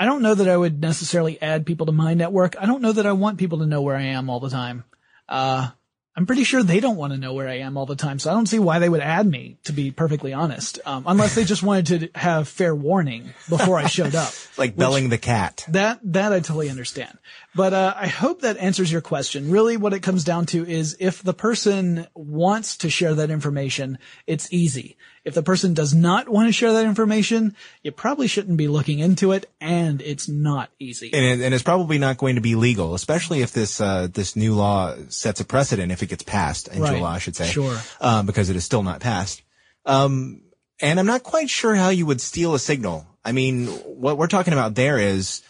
I 0.00 0.04
don't 0.04 0.22
know 0.22 0.34
that 0.34 0.48
I 0.48 0.56
would 0.56 0.80
necessarily 0.80 1.40
add 1.42 1.66
people 1.66 1.86
to 1.86 1.92
my 1.92 2.14
network. 2.14 2.54
I 2.60 2.66
don't 2.66 2.82
know 2.82 2.92
that 2.92 3.06
I 3.06 3.12
want 3.12 3.38
people 3.38 3.58
to 3.58 3.66
know 3.66 3.82
where 3.82 3.96
I 3.96 4.02
am 4.02 4.30
all 4.30 4.40
the 4.40 4.50
time. 4.50 4.84
Uh, 5.28 5.70
I'm 6.18 6.26
pretty 6.26 6.42
sure 6.42 6.64
they 6.64 6.80
don't 6.80 6.96
want 6.96 7.12
to 7.12 7.16
know 7.16 7.32
where 7.32 7.46
I 7.46 7.58
am 7.58 7.76
all 7.76 7.86
the 7.86 7.94
time, 7.94 8.18
so 8.18 8.28
I 8.28 8.34
don't 8.34 8.48
see 8.48 8.58
why 8.58 8.80
they 8.80 8.88
would 8.88 9.00
add 9.00 9.24
me, 9.24 9.56
to 9.66 9.72
be 9.72 9.92
perfectly 9.92 10.32
honest. 10.32 10.80
Um, 10.84 11.04
unless 11.06 11.36
they 11.36 11.44
just 11.44 11.62
wanted 11.62 11.86
to 11.86 12.18
have 12.18 12.48
fair 12.48 12.74
warning 12.74 13.34
before 13.48 13.78
I 13.78 13.86
showed 13.86 14.16
up. 14.16 14.34
Like 14.58 14.74
belling 14.74 15.08
the 15.08 15.18
cat. 15.18 15.64
That 15.68 16.00
that 16.02 16.32
I 16.32 16.40
totally 16.40 16.68
understand. 16.68 17.16
But 17.54 17.72
uh, 17.72 17.94
I 17.96 18.08
hope 18.08 18.40
that 18.40 18.56
answers 18.56 18.90
your 18.90 19.00
question. 19.00 19.52
Really, 19.52 19.76
what 19.76 19.92
it 19.92 20.00
comes 20.00 20.24
down 20.24 20.46
to 20.46 20.68
is 20.68 20.96
if 20.98 21.22
the 21.22 21.32
person 21.32 22.08
wants 22.12 22.78
to 22.78 22.90
share 22.90 23.14
that 23.14 23.30
information, 23.30 23.98
it's 24.26 24.52
easy. 24.52 24.96
If 25.24 25.34
the 25.34 25.42
person 25.42 25.74
does 25.74 25.94
not 25.94 26.28
want 26.28 26.48
to 26.48 26.52
share 26.52 26.72
that 26.72 26.84
information, 26.84 27.54
you 27.82 27.92
probably 27.92 28.26
shouldn't 28.28 28.56
be 28.56 28.68
looking 28.68 28.98
into 28.98 29.32
it, 29.32 29.50
and 29.60 30.00
it's 30.00 30.28
not 30.28 30.70
easy. 30.78 31.10
And, 31.12 31.24
it, 31.24 31.44
and 31.44 31.52
it's 31.54 31.62
probably 31.62 31.98
not 31.98 32.18
going 32.18 32.36
to 32.36 32.40
be 32.40 32.54
legal, 32.54 32.94
especially 32.94 33.42
if 33.42 33.52
this 33.52 33.80
uh, 33.80 34.08
this 34.12 34.36
new 34.36 34.54
law 34.54 34.94
sets 35.08 35.40
a 35.40 35.44
precedent 35.44 35.92
if 35.92 36.02
it 36.02 36.06
gets 36.06 36.22
passed 36.22 36.68
into 36.68 36.82
Right. 36.82 37.02
law, 37.02 37.10
I 37.10 37.18
should 37.18 37.36
say. 37.36 37.46
Sure. 37.46 37.78
Um, 38.00 38.26
because 38.26 38.50
it 38.50 38.56
is 38.56 38.64
still 38.64 38.82
not 38.82 39.00
passed. 39.00 39.42
Um, 39.84 40.42
and 40.80 41.00
I'm 41.00 41.06
not 41.06 41.22
quite 41.22 41.50
sure 41.50 41.74
how 41.74 41.88
you 41.88 42.06
would 42.06 42.20
steal 42.20 42.54
a 42.54 42.58
signal. 42.58 43.06
I 43.24 43.32
mean, 43.32 43.66
what 43.66 44.16
we're 44.16 44.28
talking 44.28 44.52
about 44.52 44.74
there 44.74 44.98
is 44.98 45.42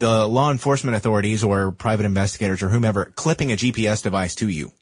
the 0.00 0.26
law 0.26 0.50
enforcement 0.50 0.96
authorities 0.96 1.44
or 1.44 1.70
private 1.70 2.04
investigators 2.04 2.62
or 2.62 2.68
whomever 2.68 3.04
clipping 3.14 3.52
a 3.52 3.56
GPS 3.56 4.02
device 4.02 4.34
to 4.36 4.48
you. 4.48 4.72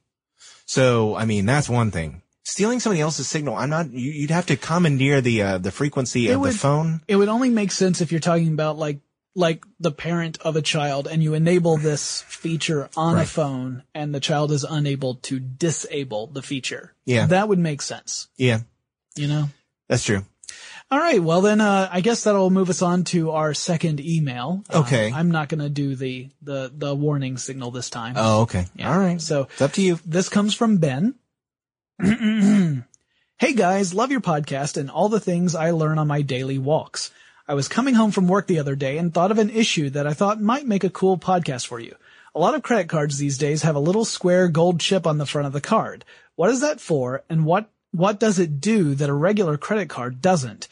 So, 0.64 1.16
I 1.16 1.26
mean, 1.26 1.46
that's 1.46 1.68
one 1.68 1.90
thing. 1.90 2.22
Stealing 2.42 2.80
somebody 2.80 3.00
else's 3.02 3.28
signal, 3.28 3.54
I'm 3.54 3.70
not. 3.70 3.90
You, 3.92 4.10
you'd 4.12 4.30
have 4.30 4.46
to 4.46 4.56
commandeer 4.56 5.20
the 5.20 5.42
uh, 5.42 5.58
the 5.58 5.70
frequency 5.70 6.28
It 6.28 6.32
of 6.34 6.40
would- 6.40 6.52
the 6.52 6.58
phone. 6.58 7.00
It 7.06 7.16
would 7.16 7.28
only 7.28 7.50
make 7.50 7.70
sense 7.70 8.00
if 8.00 8.10
you're 8.10 8.20
talking 8.20 8.48
about 8.52 8.78
like 8.78 8.98
like 9.36 9.64
the 9.78 9.92
parent 9.92 10.38
of 10.40 10.56
a 10.56 10.62
child 10.62 11.06
and 11.06 11.22
you 11.22 11.34
enable 11.34 11.76
this 11.76 12.22
feature 12.22 12.88
on 12.96 13.16
a 13.18 13.24
phone 13.24 13.84
and 13.94 14.12
the 14.12 14.18
child 14.20 14.50
is 14.50 14.64
unable 14.64 15.14
to 15.16 15.38
disable 15.38 16.26
the 16.26 16.42
feature. 16.42 16.94
Yeah. 17.04 17.26
That 17.26 17.48
would 17.48 17.58
make 17.60 17.80
sense, 17.80 18.26
Yeah, 18.36 18.60
you 19.14 19.28
know? 19.28 19.48
that's 19.88 20.02
true. 20.02 20.24
All 20.90 20.98
right. 20.98 21.22
Well, 21.22 21.42
then, 21.42 21.60
uh, 21.60 21.88
I 21.92 22.00
guess 22.00 22.24
that'll 22.24 22.50
move 22.50 22.70
us 22.70 22.82
on 22.82 23.04
to 23.04 23.30
our 23.30 23.54
second 23.54 24.00
email. 24.00 24.64
Uh, 24.68 24.80
Okay. 24.80 25.12
I'm 25.14 25.30
not 25.30 25.48
going 25.48 25.60
to 25.60 25.70
do 25.70 25.94
the, 25.94 26.28
the, 26.42 26.72
the 26.76 26.92
warning 26.92 27.36
signal 27.36 27.70
this 27.70 27.88
time. 27.88 28.14
Oh, 28.16 28.42
okay. 28.42 28.66
Yeah. 28.74 28.92
All 28.92 28.98
right. 28.98 29.20
So 29.20 29.42
It's 29.52 29.62
up 29.62 29.72
to 29.74 29.82
you. 29.82 30.00
this 30.04 30.28
comes 30.28 30.54
from 30.54 30.78
Ben. 30.78 31.14
Hey 32.02 33.52
guys, 33.54 33.92
love 33.92 34.10
your 34.10 34.22
podcast 34.22 34.78
and 34.78 34.90
all 34.90 35.10
the 35.10 35.20
things 35.20 35.54
I 35.54 35.72
learn 35.72 35.98
on 35.98 36.08
my 36.08 36.22
daily 36.22 36.56
walks. 36.56 37.10
I 37.46 37.52
was 37.52 37.68
coming 37.68 37.92
home 37.92 38.10
from 38.10 38.26
work 38.26 38.46
the 38.46 38.58
other 38.58 38.74
day 38.74 38.96
and 38.96 39.12
thought 39.12 39.30
of 39.30 39.38
an 39.38 39.50
issue 39.50 39.90
that 39.90 40.06
I 40.06 40.14
thought 40.14 40.40
might 40.40 40.66
make 40.66 40.82
a 40.82 40.88
cool 40.88 41.18
podcast 41.18 41.66
for 41.66 41.78
you. 41.78 41.94
A 42.34 42.38
lot 42.38 42.54
of 42.54 42.62
credit 42.62 42.88
cards 42.88 43.18
these 43.18 43.36
days 43.36 43.62
have 43.62 43.76
a 43.76 43.80
little 43.80 44.06
square 44.06 44.48
gold 44.48 44.80
chip 44.80 45.06
on 45.06 45.18
the 45.18 45.26
front 45.26 45.46
of 45.46 45.52
the 45.52 45.60
card. 45.60 46.06
What 46.36 46.48
is 46.48 46.62
that 46.62 46.80
for 46.80 47.22
and 47.28 47.44
what, 47.44 47.68
what 47.90 48.18
does 48.18 48.38
it 48.38 48.62
do 48.62 48.94
that 48.94 49.10
a 49.10 49.14
regular 49.14 49.58
credit 49.58 49.90
card 49.90 50.22
doesn't? 50.22 50.68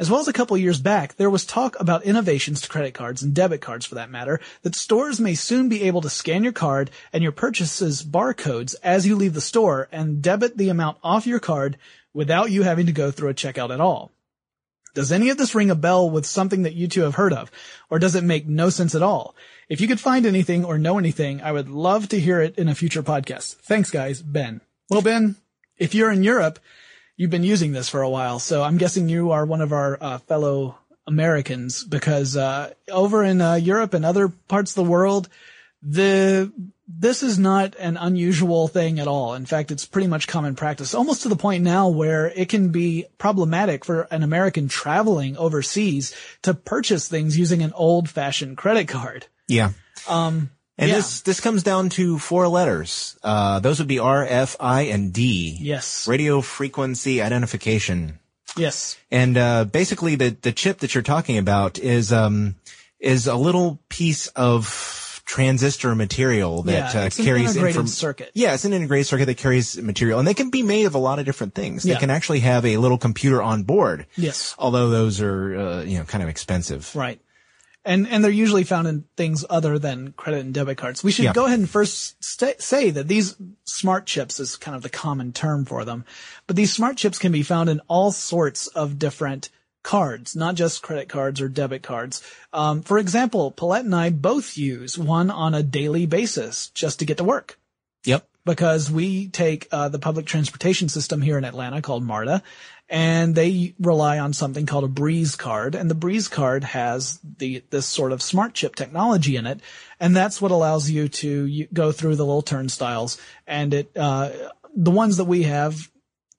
As 0.00 0.10
well 0.10 0.20
as 0.20 0.28
a 0.28 0.32
couple 0.32 0.56
years 0.56 0.80
back, 0.80 1.16
there 1.16 1.28
was 1.28 1.44
talk 1.44 1.78
about 1.78 2.04
innovations 2.04 2.62
to 2.62 2.70
credit 2.70 2.94
cards 2.94 3.22
and 3.22 3.34
debit 3.34 3.60
cards 3.60 3.84
for 3.84 3.96
that 3.96 4.10
matter, 4.10 4.40
that 4.62 4.74
stores 4.74 5.20
may 5.20 5.34
soon 5.34 5.68
be 5.68 5.82
able 5.82 6.00
to 6.00 6.08
scan 6.08 6.42
your 6.42 6.54
card 6.54 6.90
and 7.12 7.22
your 7.22 7.32
purchases 7.32 8.02
barcodes 8.02 8.74
as 8.82 9.06
you 9.06 9.14
leave 9.14 9.34
the 9.34 9.42
store 9.42 9.90
and 9.92 10.22
debit 10.22 10.56
the 10.56 10.70
amount 10.70 10.96
off 11.02 11.26
your 11.26 11.38
card 11.38 11.76
without 12.14 12.50
you 12.50 12.62
having 12.62 12.86
to 12.86 12.92
go 12.92 13.10
through 13.10 13.28
a 13.28 13.34
checkout 13.34 13.74
at 13.74 13.80
all. 13.80 14.10
Does 14.94 15.12
any 15.12 15.28
of 15.28 15.36
this 15.36 15.54
ring 15.54 15.70
a 15.70 15.74
bell 15.74 16.08
with 16.08 16.24
something 16.24 16.62
that 16.62 16.72
you 16.72 16.88
two 16.88 17.02
have 17.02 17.16
heard 17.16 17.34
of? 17.34 17.50
Or 17.90 17.98
does 17.98 18.14
it 18.14 18.24
make 18.24 18.46
no 18.46 18.70
sense 18.70 18.94
at 18.94 19.02
all? 19.02 19.36
If 19.68 19.82
you 19.82 19.86
could 19.86 20.00
find 20.00 20.24
anything 20.24 20.64
or 20.64 20.78
know 20.78 20.98
anything, 20.98 21.42
I 21.42 21.52
would 21.52 21.68
love 21.68 22.08
to 22.08 22.18
hear 22.18 22.40
it 22.40 22.56
in 22.56 22.68
a 22.68 22.74
future 22.74 23.02
podcast. 23.02 23.56
Thanks 23.56 23.90
guys, 23.90 24.22
Ben. 24.22 24.62
Well, 24.88 25.02
Ben, 25.02 25.36
if 25.76 25.94
you're 25.94 26.10
in 26.10 26.24
Europe, 26.24 26.58
you've 27.20 27.28
been 27.28 27.44
using 27.44 27.72
this 27.72 27.90
for 27.90 28.00
a 28.00 28.08
while, 28.08 28.38
so 28.38 28.62
I'm 28.62 28.78
guessing 28.78 29.10
you 29.10 29.32
are 29.32 29.44
one 29.44 29.60
of 29.60 29.74
our 29.74 29.98
uh, 30.00 30.18
fellow 30.20 30.78
Americans 31.06 31.84
because 31.84 32.34
uh, 32.34 32.72
over 32.90 33.22
in 33.22 33.42
uh, 33.42 33.56
Europe 33.56 33.92
and 33.92 34.06
other 34.06 34.30
parts 34.30 34.70
of 34.70 34.76
the 34.76 34.90
world, 34.90 35.28
the 35.82 36.50
this 36.88 37.22
is 37.22 37.38
not 37.38 37.76
an 37.78 37.98
unusual 37.98 38.68
thing 38.68 38.98
at 38.98 39.06
all. 39.06 39.34
In 39.34 39.44
fact, 39.44 39.70
it's 39.70 39.84
pretty 39.84 40.08
much 40.08 40.28
common 40.28 40.56
practice, 40.56 40.94
almost 40.94 41.22
to 41.22 41.28
the 41.28 41.36
point 41.36 41.62
now 41.62 41.90
where 41.90 42.28
it 42.28 42.48
can 42.48 42.70
be 42.70 43.04
problematic 43.18 43.84
for 43.84 44.08
an 44.10 44.22
American 44.22 44.68
traveling 44.68 45.36
overseas 45.36 46.14
to 46.40 46.54
purchase 46.54 47.06
things 47.06 47.38
using 47.38 47.62
an 47.62 47.74
old-fashioned 47.74 48.56
credit 48.56 48.88
card. 48.88 49.26
Yeah. 49.46 49.72
Um, 50.08 50.50
And 50.80 50.88
yeah. 50.88 50.96
this 50.96 51.20
this 51.20 51.40
comes 51.40 51.62
down 51.62 51.90
to 51.90 52.18
four 52.18 52.48
letters. 52.48 53.18
Uh, 53.22 53.60
those 53.60 53.78
would 53.78 53.86
be 53.88 53.98
R, 54.00 54.24
F, 54.24 54.56
I, 54.58 54.82
and 54.88 55.12
D. 55.12 55.58
yes, 55.60 56.08
Radio 56.08 56.40
frequency 56.40 57.20
identification. 57.20 58.18
yes, 58.56 58.96
And 59.12 59.36
uh, 59.36 59.64
basically, 59.66 60.16
the 60.16 60.30
the 60.40 60.52
chip 60.52 60.78
that 60.78 60.94
you're 60.94 61.02
talking 61.04 61.36
about 61.38 61.78
is 61.78 62.12
um 62.12 62.54
is 62.98 63.26
a 63.26 63.36
little 63.36 63.78
piece 63.90 64.28
of 64.34 65.22
transistor 65.26 65.94
material 65.94 66.62
that 66.64 66.92
yeah. 66.94 67.00
uh, 67.02 67.10
carries 67.10 67.50
integrated 67.50 67.68
inform- 67.76 67.86
circuit. 67.86 68.30
Yeah, 68.34 68.54
it's 68.54 68.64
an 68.64 68.72
integrated 68.72 69.06
circuit 69.06 69.26
that 69.26 69.36
carries 69.36 69.76
material, 69.80 70.18
and 70.18 70.26
they 70.26 70.34
can 70.34 70.50
be 70.50 70.62
made 70.64 70.86
of 70.86 70.94
a 70.96 70.98
lot 70.98 71.18
of 71.20 71.24
different 71.24 71.54
things. 71.54 71.84
They 71.84 71.90
Yeah. 71.92 71.98
can 72.00 72.10
actually 72.10 72.40
have 72.40 72.64
a 72.66 72.78
little 72.78 72.98
computer 72.98 73.40
on 73.40 73.62
board. 73.62 74.06
Yes. 74.16 74.56
Although 74.58 74.90
those 74.90 75.20
are 75.20 75.56
uh, 75.56 75.82
you 75.84 75.98
know 75.98 76.04
kind 76.04 76.22
of 76.24 76.28
expensive. 76.28 76.90
Right. 76.96 77.20
And 77.84 78.06
and 78.08 78.22
they're 78.22 78.30
usually 78.30 78.64
found 78.64 78.88
in 78.88 79.04
things 79.16 79.44
other 79.48 79.78
than 79.78 80.12
credit 80.12 80.44
and 80.44 80.52
debit 80.52 80.76
cards. 80.76 81.02
We 81.02 81.12
should 81.12 81.24
Yeah. 81.24 81.32
go 81.32 81.46
ahead 81.46 81.58
and 81.60 81.68
first 81.70 82.22
sta 82.22 82.54
say 82.58 82.90
that 82.90 83.08
these 83.08 83.36
smart 83.64 84.04
chips 84.06 84.38
is 84.38 84.56
kind 84.56 84.76
of 84.76 84.82
the 84.82 84.90
common 84.90 85.32
term 85.32 85.64
for 85.64 85.84
them. 85.86 86.04
But 86.46 86.56
these 86.56 86.72
smart 86.72 86.98
chips 86.98 87.18
can 87.18 87.32
be 87.32 87.42
found 87.42 87.70
in 87.70 87.80
all 87.88 88.12
sorts 88.12 88.66
of 88.66 88.98
different 88.98 89.48
cards, 89.82 90.36
not 90.36 90.56
just 90.56 90.82
credit 90.82 91.08
cards 91.08 91.40
or 91.40 91.48
debit 91.48 91.82
cards. 91.82 92.22
Um, 92.52 92.82
for 92.82 92.98
example, 92.98 93.50
Pollette 93.50 93.86
and 93.86 93.94
I 93.94 94.10
both 94.10 94.58
use 94.58 94.98
one 94.98 95.30
on 95.30 95.54
a 95.54 95.62
daily 95.62 96.04
basis 96.04 96.68
just 96.74 96.98
to 96.98 97.06
get 97.06 97.16
to 97.16 97.24
work 97.24 97.58
Yep. 98.04 98.28
because 98.44 98.90
we 98.90 99.28
take 99.28 99.68
uh, 99.72 99.88
the 99.88 99.98
public 99.98 100.26
transportation 100.26 100.90
system 100.90 101.22
here 101.22 101.38
in 101.38 101.46
Atlanta 101.46 101.80
called 101.80 102.04
MARTA, 102.04 102.42
and 102.90 103.36
they 103.36 103.74
rely 103.78 104.18
on 104.18 104.32
something 104.32 104.66
called 104.66 104.84
a 104.84 104.88
Breeze 104.88 105.36
card, 105.36 105.76
and 105.76 105.88
the 105.88 105.94
Breeze 105.94 106.26
card 106.26 106.64
has 106.64 107.20
the 107.38 107.62
this 107.70 107.86
sort 107.86 108.10
of 108.12 108.20
smart 108.20 108.52
chip 108.52 108.74
technology 108.74 109.36
in 109.36 109.46
it, 109.46 109.60
and 110.00 110.14
that's 110.14 110.42
what 110.42 110.50
allows 110.50 110.90
you 110.90 111.08
to 111.08 111.46
you, 111.46 111.68
go 111.72 111.92
through 111.92 112.16
the 112.16 112.26
little 112.26 112.42
turnstiles, 112.42 113.18
and 113.46 113.72
it 113.72 113.96
uh, 113.96 114.30
the 114.74 114.90
ones 114.90 115.18
that 115.18 115.24
we 115.24 115.44
have 115.44 115.88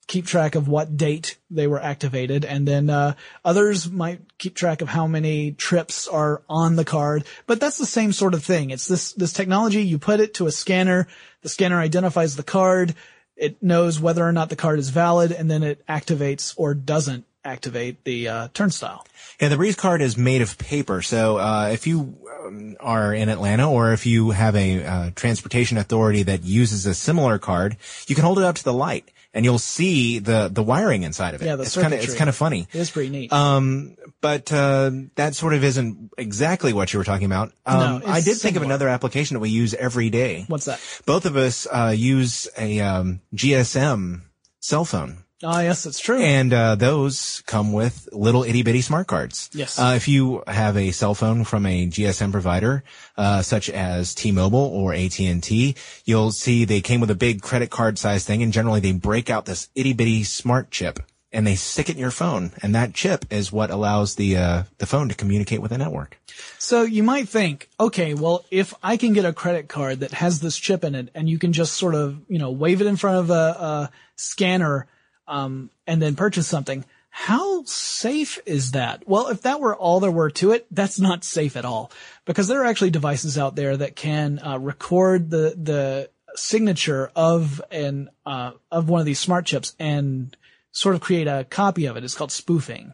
keep 0.08 0.26
track 0.26 0.56
of 0.56 0.68
what 0.68 0.98
date 0.98 1.38
they 1.50 1.68
were 1.68 1.82
activated, 1.82 2.44
and 2.44 2.68
then 2.68 2.90
uh, 2.90 3.14
others 3.46 3.90
might 3.90 4.20
keep 4.38 4.54
track 4.54 4.82
of 4.82 4.90
how 4.90 5.08
many 5.08 5.54
trips 5.54 6.06
are 6.06 6.44
on 6.50 6.76
the 6.76 6.84
card. 6.84 7.24
But 7.48 7.62
that's 7.62 7.78
the 7.78 7.86
same 7.86 8.12
sort 8.12 8.34
of 8.34 8.44
thing. 8.44 8.72
It's 8.72 8.90
this 8.90 9.14
this 9.14 9.32
technology. 9.32 9.84
You 9.84 9.98
put 9.98 10.20
it 10.20 10.34
to 10.34 10.48
a 10.48 10.52
scanner. 10.52 11.08
The 11.44 11.50
scanner 11.50 11.80
identifies 11.80 12.36
the 12.36 12.44
card. 12.44 12.94
It 13.36 13.62
knows 13.62 14.00
whether 14.00 14.28
or 14.28 14.32
not 14.32 14.50
the 14.50 14.56
card 14.56 14.80
is 14.80 14.90
valid, 14.90 15.32
and 15.32 15.50
then 15.50 15.64
it 15.64 15.86
activates 15.88 16.54
or 16.58 16.74
doesn't 16.74 17.26
activate 17.44 18.04
the 18.04 18.28
uh, 18.28 18.48
turnstile. 18.54 19.06
Yeah, 19.40 19.48
the 19.48 19.58
Breeze 19.58 19.76
card 19.76 20.02
is 20.02 20.18
made 20.18 20.42
of 20.42 20.58
paper. 20.58 21.02
So 21.02 21.38
uh, 21.38 21.70
if 21.74 21.88
you 21.88 22.16
um, 22.46 22.76
are 22.80 23.14
in 23.14 23.30
Atlanta 23.30 23.70
or 23.70 23.94
if 23.94 24.06
you 24.06 24.32
have 24.32 24.56
a 24.56 24.84
uh, 24.84 25.12
transportation 25.16 25.78
authority 25.78 26.24
that 26.24 26.44
uses 26.44 26.86
a 26.86 26.94
similar 26.94 27.40
card, 27.40 27.78
you 28.08 28.16
can 28.16 28.24
hold 28.24 28.38
it 28.38 28.44
up 28.44 28.56
to 28.56 28.64
the 28.64 28.74
light 28.74 29.10
and 29.34 29.46
you'll 29.46 29.60
see 29.60 30.20
the 30.20 30.50
the 30.52 30.64
wiring 30.64 31.04
inside 31.04 31.34
of 31.34 31.42
it. 31.42 31.46
Yeah, 31.46 31.56
the 31.56 31.64
it's 31.64 31.76
kind 31.76 31.94
of 31.94 32.00
it's 32.02 32.16
kind 32.16 32.30
of 32.30 32.36
funny. 32.36 32.68
It 32.74 32.80
is 32.80 32.92
pretty 32.92 33.10
neat. 33.10 33.32
Um, 33.32 33.96
but 34.20 34.52
uh, 34.52 34.92
that 35.16 35.36
sort 35.36 35.54
of 35.54 35.64
isn't 35.64 36.12
exactly 36.18 36.74
what 36.74 36.94
you 36.94 37.00
were 37.00 37.06
talking 37.06 37.26
about. 37.26 37.52
Um, 37.66 37.80
No, 37.80 37.98
it's 37.98 38.08
I 38.08 38.22
did 38.22 38.38
think 38.38 38.56
of 38.58 38.64
another 38.64 38.88
application 38.88 39.36
that 39.36 39.40
we 39.40 39.50
use 39.50 39.74
every 39.74 40.10
day. 40.10 40.46
What's 40.48 40.66
that? 40.66 40.80
Both 41.06 41.26
of 41.26 41.36
us 41.38 41.68
uh, 41.72 41.94
use 41.96 42.48
a 42.58 42.80
um, 42.82 43.22
GSM 43.34 44.22
cell 44.60 44.86
phone. 44.86 45.21
Oh, 45.44 45.60
yes, 45.60 45.84
that's 45.84 46.00
true. 46.00 46.22
And 46.22 46.54
uh, 46.54 46.76
those 46.76 47.42
come 47.46 47.74
with 47.74 48.08
little 48.12 48.44
itty 48.44 48.64
bitty 48.64 48.82
smart 48.82 49.08
cards. 49.08 49.50
Yes. 49.54 49.80
Uh, 49.80 49.94
if 49.96 50.08
you 50.08 50.44
have 50.48 50.78
a 50.78 50.92
cell 50.92 51.16
phone 51.16 51.44
from 51.44 51.66
a 51.66 51.88
GSM 51.88 52.32
provider, 52.32 52.84
uh, 53.18 53.42
such 53.42 53.70
as 53.70 54.14
T-Mobile 54.14 54.60
or 54.60 54.94
AT&T, 54.94 55.76
you'll 56.06 56.32
see 56.32 56.66
they 56.66 56.82
came 56.82 57.02
with 57.02 57.12
a 57.12 57.16
big 57.16 57.42
credit 57.42 57.72
card 57.72 57.98
size 57.98 58.26
thing, 58.26 58.44
and 58.44 58.54
generally 58.54 58.80
they 58.80 58.92
break 58.92 59.30
out 59.30 59.46
this 59.46 59.70
itty 59.76 59.94
bitty 59.94 60.24
smart 60.24 60.70
chip 60.70 61.00
and 61.32 61.48
they 61.48 61.56
stick 61.56 61.90
it 61.90 61.94
in 61.94 62.00
your 62.00 62.12
phone, 62.12 62.52
and 62.62 62.76
that 62.76 62.94
chip 62.94 63.26
is 63.32 63.52
what 63.52 63.70
allows 63.70 64.16
the 64.16 64.36
uh, 64.36 64.64
the 64.80 64.86
phone 64.86 65.08
to 65.10 65.16
communicate 65.16 65.62
with 65.62 65.72
the 65.72 65.78
network. 65.78 66.18
So 66.58 66.84
you 66.84 67.04
might 67.04 67.30
think, 67.30 67.70
okay, 67.80 68.14
well, 68.14 68.44
if 68.52 68.74
I 68.84 68.98
can 68.98 69.14
get 69.14 69.26
a 69.26 69.34
credit 69.34 69.70
card 69.70 70.02
that 70.02 70.12
has 70.12 70.42
this 70.42 70.58
chip 70.58 70.84
in 70.84 70.94
it, 70.96 71.10
and 71.16 71.30
you 71.30 71.40
can 71.40 71.54
just 71.54 71.74
sort 71.74 71.96
of, 71.96 72.20
you 72.28 72.38
know, 72.38 72.52
wave 72.52 72.82
it 72.82 72.88
in 72.88 72.98
front 72.98 73.18
of 73.18 73.30
a, 73.30 73.34
a 73.34 73.92
scanner, 74.16 74.88
um, 75.32 75.70
and 75.88 76.02
then 76.02 76.16
purchase 76.16 76.48
something, 76.48 76.84
how 77.10 77.64
safe 77.64 78.38
is 78.46 78.72
that? 78.72 79.08
Well, 79.08 79.30
if 79.30 79.42
that 79.42 79.62
were 79.62 79.76
all 79.76 80.02
there 80.02 80.12
were 80.12 80.30
to 80.32 80.52
it, 80.52 80.68
that's 80.72 81.00
not 81.00 81.24
safe 81.24 81.56
at 81.56 81.66
all, 81.66 81.92
because 82.26 82.48
there 82.48 82.62
are 82.62 82.66
actually 82.66 82.92
devices 82.92 83.38
out 83.38 83.56
there 83.56 83.76
that 83.78 83.96
can 83.96 84.40
uh, 84.40 84.60
record 84.60 85.30
the 85.30 85.56
the 85.58 86.10
signature 86.36 87.12
of 87.16 87.62
an 87.72 88.10
uh, 88.26 88.52
of 88.70 88.90
one 88.90 89.00
of 89.00 89.06
these 89.06 89.20
smart 89.20 89.46
chips 89.46 89.76
and 89.80 90.36
sort 90.72 90.96
of 90.96 91.02
create 91.02 91.28
a 91.28 91.46
copy 91.50 91.86
of 91.86 91.98
it. 91.98 92.04
It's 92.04 92.16
called 92.16 92.32
spoofing. 92.32 92.94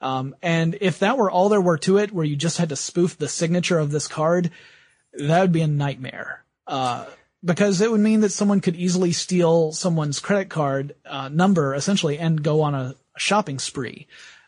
Um, 0.00 0.34
and 0.42 0.76
if 0.80 0.98
that 0.98 1.16
were 1.16 1.30
all 1.30 1.48
there 1.48 1.60
were 1.60 1.78
to 1.78 1.98
it, 1.98 2.12
where 2.12 2.26
you 2.26 2.36
just 2.36 2.58
had 2.58 2.70
to 2.70 2.76
spoof 2.76 3.16
the 3.16 3.28
signature 3.28 3.78
of 3.78 3.90
this 3.90 4.08
card, 4.08 4.50
that 5.14 5.40
would 5.40 5.52
be 5.52 5.62
a 5.62 5.66
nightmare. 5.66 6.44
Uh, 6.66 7.06
because 7.44 7.80
it 7.80 7.90
would 7.90 8.00
mean 8.00 8.20
that 8.20 8.30
someone 8.30 8.60
could 8.60 8.76
easily 8.76 9.12
steal 9.12 9.72
someone's 9.72 10.20
credit 10.20 10.48
card 10.48 10.94
uh, 11.04 11.28
number 11.28 11.74
essentially 11.74 12.18
and 12.18 12.42
go 12.42 12.62
on 12.62 12.74
a, 12.74 12.94
shopping 13.16 13.58
spree. 13.58 14.06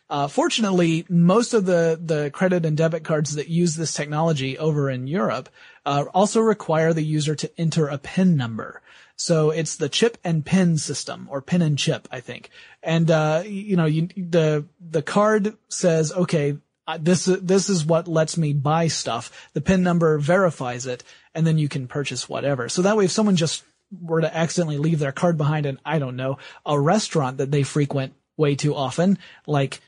Uh, 0.08 0.28
fortunately, 0.28 1.04
most 1.08 1.54
of 1.54 1.66
the, 1.66 1.98
the 2.02 2.30
credit 2.30 2.64
and 2.64 2.76
debit 2.76 3.04
cards 3.04 3.34
that 3.34 3.48
use 3.48 3.74
this 3.74 3.92
technology 3.92 4.56
over 4.58 4.90
in 4.90 5.06
Europe 5.06 5.48
uh, 5.84 6.04
also 6.14 6.40
require 6.40 6.92
the 6.92 7.02
user 7.02 7.34
to 7.34 7.50
enter 7.58 7.88
a 7.88 7.98
PIN 7.98 8.36
number. 8.36 8.82
So 9.16 9.50
it's 9.50 9.76
the 9.76 9.88
chip 9.88 10.18
and 10.22 10.44
pin 10.44 10.78
system 10.78 11.26
or 11.30 11.40
pin 11.40 11.62
and 11.62 11.78
chip, 11.78 12.06
I 12.12 12.20
think. 12.20 12.50
And, 12.82 13.10
uh, 13.10 13.42
you 13.46 13.76
know, 13.76 13.86
you, 13.86 14.08
the, 14.16 14.66
the 14.80 15.02
card 15.02 15.56
says, 15.68 16.12
okay, 16.12 16.58
this, 17.00 17.24
this 17.24 17.68
is 17.68 17.84
what 17.84 18.06
lets 18.06 18.36
me 18.36 18.52
buy 18.52 18.86
stuff. 18.88 19.48
The 19.54 19.60
pin 19.60 19.82
number 19.82 20.18
verifies 20.18 20.86
it 20.86 21.02
and 21.36 21.46
then 21.46 21.58
you 21.58 21.68
can 21.68 21.86
purchase 21.86 22.28
whatever. 22.28 22.68
So 22.68 22.82
that 22.82 22.96
way, 22.96 23.04
if 23.04 23.10
someone 23.12 23.36
just 23.36 23.62
were 24.00 24.20
to 24.20 24.36
accidentally 24.36 24.78
leave 24.78 24.98
their 24.98 25.12
card 25.12 25.36
behind 25.36 25.66
in, 25.66 25.78
I 25.84 25.98
don't 25.98 26.16
know, 26.16 26.38
a 26.64 26.78
restaurant 26.80 27.38
that 27.38 27.50
they 27.50 27.62
frequent 27.62 28.14
way 28.36 28.56
too 28.56 28.74
often, 28.74 29.18
like 29.46 29.80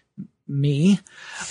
me, 0.46 1.00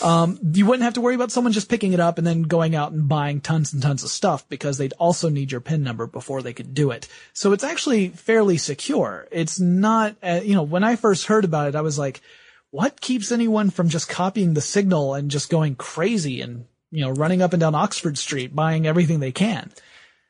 um, 0.01 0.39
you 0.53 0.65
wouldn't 0.65 0.83
have 0.83 0.95
to 0.95 1.01
worry 1.01 1.15
about 1.15 1.31
someone 1.31 1.53
just 1.53 1.69
picking 1.69 1.93
it 1.93 1.99
up 1.99 2.17
and 2.17 2.25
then 2.25 2.43
going 2.43 2.75
out 2.75 2.91
and 2.91 3.07
buying 3.07 3.41
tons 3.41 3.73
and 3.73 3.81
tons 3.81 4.03
of 4.03 4.09
stuff 4.09 4.47
because 4.49 4.77
they'd 4.77 4.93
also 4.93 5.29
need 5.29 5.51
your 5.51 5.61
PIN 5.61 5.83
number 5.83 6.07
before 6.07 6.41
they 6.41 6.53
could 6.53 6.73
do 6.73 6.91
it. 6.91 7.07
So 7.33 7.53
it's 7.53 7.63
actually 7.63 8.09
fairly 8.09 8.57
secure. 8.57 9.27
It's 9.31 9.59
not, 9.59 10.15
uh, 10.23 10.41
you 10.43 10.55
know, 10.55 10.63
when 10.63 10.83
I 10.83 10.95
first 10.95 11.27
heard 11.27 11.45
about 11.45 11.67
it, 11.67 11.75
I 11.75 11.81
was 11.81 11.99
like, 11.99 12.21
what 12.71 12.99
keeps 12.99 13.31
anyone 13.31 13.69
from 13.69 13.89
just 13.89 14.09
copying 14.09 14.53
the 14.53 14.61
signal 14.61 15.13
and 15.13 15.31
just 15.31 15.49
going 15.49 15.75
crazy 15.75 16.41
and, 16.41 16.65
you 16.91 17.01
know, 17.01 17.11
running 17.11 17.41
up 17.41 17.53
and 17.53 17.59
down 17.59 17.75
Oxford 17.75 18.17
Street 18.17 18.55
buying 18.55 18.87
everything 18.87 19.19
they 19.19 19.31
can? 19.31 19.71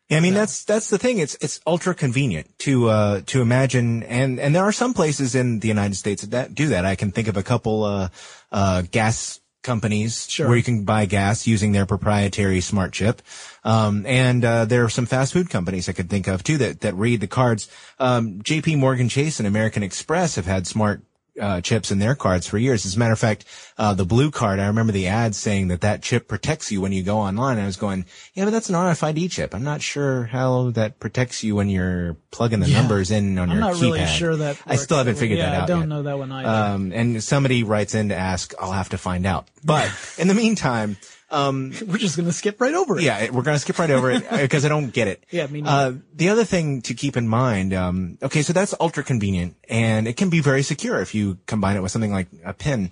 I 0.09 0.21
mean, 0.21 0.33
that's, 0.33 0.63
that's 0.63 0.89
the 0.89 0.97
thing. 0.97 1.17
It's, 1.17 1.35
it's 1.41 1.59
ultra 1.67 1.93
convenient 1.93 2.57
to, 2.59 2.87
uh, 2.87 3.21
to 3.25 3.41
imagine. 3.41 4.03
And, 4.03 4.39
and 4.39 4.55
there 4.55 4.63
are 4.63 4.71
some 4.71 4.93
places 4.93 5.35
in 5.35 5.59
the 5.59 5.67
United 5.67 5.95
States 5.95 6.21
that 6.23 6.55
do 6.55 6.69
that. 6.69 6.85
I 6.85 6.95
can 6.95 7.11
think 7.11 7.27
of 7.27 7.35
a 7.35 7.43
couple, 7.43 7.83
uh, 7.83 8.09
uh, 8.51 8.83
gas 8.89 9.41
companies 9.63 10.29
Sure. 10.29 10.47
where 10.47 10.55
you 10.55 10.63
can 10.63 10.85
buy 10.85 11.05
gas 11.07 11.45
using 11.45 11.73
their 11.73 11.85
proprietary 11.85 12.61
smart 12.61 12.93
chip. 12.93 13.21
Um, 13.65 14.05
and, 14.05 14.45
uh, 14.45 14.63
there 14.63 14.85
are 14.85 14.89
some 14.89 15.05
fast 15.05 15.33
food 15.33 15.49
companies 15.49 15.89
I 15.89 15.91
could 15.91 16.09
think 16.09 16.27
of 16.27 16.41
too 16.41 16.57
that, 16.59 16.79
that 16.81 16.95
read 16.95 17.19
the 17.19 17.27
cards. 17.27 17.69
Um, 17.99 18.39
JP 18.43 18.77
Morgan 18.77 19.09
Chase 19.09 19.39
and 19.39 19.47
American 19.47 19.83
Express 19.83 20.35
have 20.35 20.45
had 20.45 20.67
smart 20.67 21.01
uh, 21.39 21.61
chips 21.61 21.91
in 21.91 21.99
their 21.99 22.15
cards 22.15 22.47
for 22.47 22.57
years. 22.57 22.85
As 22.85 22.95
a 22.95 22.99
matter 22.99 23.13
of 23.13 23.19
fact, 23.19 23.45
uh, 23.77 23.93
the 23.93 24.05
blue 24.05 24.31
card, 24.31 24.59
I 24.59 24.67
remember 24.67 24.91
the 24.91 25.07
ad 25.07 25.35
saying 25.35 25.67
that 25.69 25.81
that 25.81 26.01
chip 26.01 26.27
protects 26.27 26.71
you 26.71 26.81
when 26.81 26.91
you 26.91 27.03
go 27.03 27.17
online. 27.17 27.59
I 27.59 27.65
was 27.65 27.77
going, 27.77 28.05
yeah, 28.33 28.45
but 28.45 28.51
that's 28.51 28.69
an 28.69 28.75
RFID 28.75 29.29
chip. 29.31 29.53
I'm 29.53 29.63
not 29.63 29.81
sure 29.81 30.25
how 30.25 30.71
that 30.71 30.99
protects 30.99 31.43
you 31.43 31.55
when 31.55 31.69
you're 31.69 32.15
plugging 32.31 32.59
the 32.59 32.69
Yeah. 32.69 32.79
numbers 32.81 33.11
in 33.11 33.37
on 33.37 33.49
your 33.49 33.57
channel. 33.57 33.67
I'm 33.69 33.73
not 33.73 33.81
really 33.81 34.05
sure 34.07 34.35
that. 34.37 34.59
I 34.65 34.75
still 34.77 34.97
haven't 34.97 35.15
figured 35.15 35.39
yeah, 35.39 35.51
that 35.51 35.57
out 35.57 35.63
I 35.63 35.67
don't 35.67 35.79
yet. 35.81 35.89
know 35.89 36.03
that 36.03 36.17
one 36.17 36.31
either. 36.31 36.49
Um, 36.49 36.91
and 36.93 37.23
somebody 37.23 37.63
writes 37.63 37.93
in 37.95 38.09
to 38.09 38.15
ask, 38.15 38.53
I'll 38.59 38.71
have 38.71 38.89
to 38.89 38.97
find 38.97 39.25
out. 39.25 39.47
But 39.63 39.91
in 40.17 40.27
the 40.27 40.33
meantime, 40.33 40.97
um, 41.29 41.73
We're 41.87 41.97
just 41.97 42.15
going 42.17 42.27
to 42.27 42.33
skip 42.33 42.59
right 42.61 42.73
over 42.73 42.97
it. 42.97 43.03
yeah, 43.03 43.29
we're 43.31 43.41
going 43.43 43.55
to 43.55 43.59
skip 43.59 43.77
right 43.79 43.89
over 43.91 44.09
it 44.11 44.29
because 44.41 44.63
I 44.65 44.69
don't 44.69 44.91
get 44.93 45.07
it. 45.07 45.23
Yeah, 45.29 45.47
me 45.47 45.61
Uh, 45.61 45.63
neither. 45.91 46.01
the 46.15 46.29
other 46.29 46.43
thing 46.45 46.81
to 46.83 46.93
keep 46.93 47.17
in 47.17 47.27
mind, 47.27 47.73
um, 47.73 48.17
okay, 48.23 48.41
so 48.41 48.53
that's 48.53 48.73
ultra 48.79 49.03
convenient 49.03 49.55
and 49.69 50.07
it 50.07 50.15
can 50.17 50.29
be 50.29 50.39
very 50.39 50.63
secure 50.63 51.01
if 51.01 51.13
you 51.13 51.37
combine 51.45 51.75
it 51.75 51.81
with 51.81 51.91
something 51.91 52.11
like 52.11 52.27
a 52.45 52.53
pin. 52.53 52.91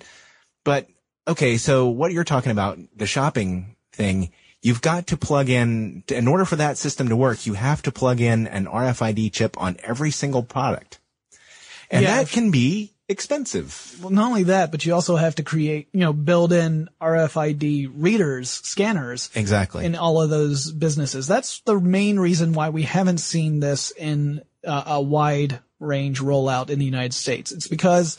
But 0.63 0.87
okay, 1.27 1.57
so 1.57 1.87
what 1.87 2.11
you're 2.11 2.23
talking 2.25 2.51
about, 2.51 2.77
the 2.95 3.05
shopping 3.07 3.75
thing, 3.93 4.31
you've 4.61 4.81
got 4.81 5.07
to 5.07 5.17
plug 5.17 5.47
in, 5.49 6.03
in 6.09 6.27
order 6.27 6.43
for 6.43 6.55
that 6.57 6.77
system 6.77 7.07
to 7.09 7.15
work, 7.15 7.45
you 7.45 7.53
have 7.53 7.81
to 7.83 7.91
plug 7.91 8.19
in 8.19 8.47
an 8.47 8.65
RFID 8.65 9.31
chip 9.31 9.55
on 9.61 9.77
every 9.83 10.11
single 10.11 10.43
product. 10.43 10.99
And 11.91 12.01
Yeah, 12.03 12.15
that 12.15 12.23
if- 12.23 12.31
can 12.31 12.49
be 12.51 12.94
expensive. 13.07 13.97
Well, 14.01 14.09
not 14.09 14.27
only 14.27 14.43
that, 14.43 14.71
but 14.71 14.85
you 14.85 14.93
also 14.93 15.15
have 15.15 15.35
to 15.35 15.43
create, 15.43 15.89
you 15.91 15.99
know, 15.99 16.13
build 16.13 16.51
in 16.53 16.89
RFID 17.01 17.91
readers, 17.95 18.49
scanners 18.49 19.29
Exactly. 19.35 19.85
in 19.85 19.95
all 19.95 20.21
of 20.21 20.29
those 20.29 20.71
businesses. 20.71 21.27
That's 21.27 21.61
the 21.61 21.79
main 21.79 22.19
reason 22.19 22.53
why 22.53 22.69
we 22.69 22.83
haven't 22.83 23.19
seen 23.19 23.59
this 23.59 23.91
in 23.91 24.41
uh, 24.65 24.83
a 24.87 25.01
wide 25.01 25.59
range 25.79 26.19
rollout 26.19 26.69
in 26.69 26.79
the 26.79 26.85
United 26.85 27.13
States. 27.13 27.51
It's 27.51 27.67
because 27.67 28.17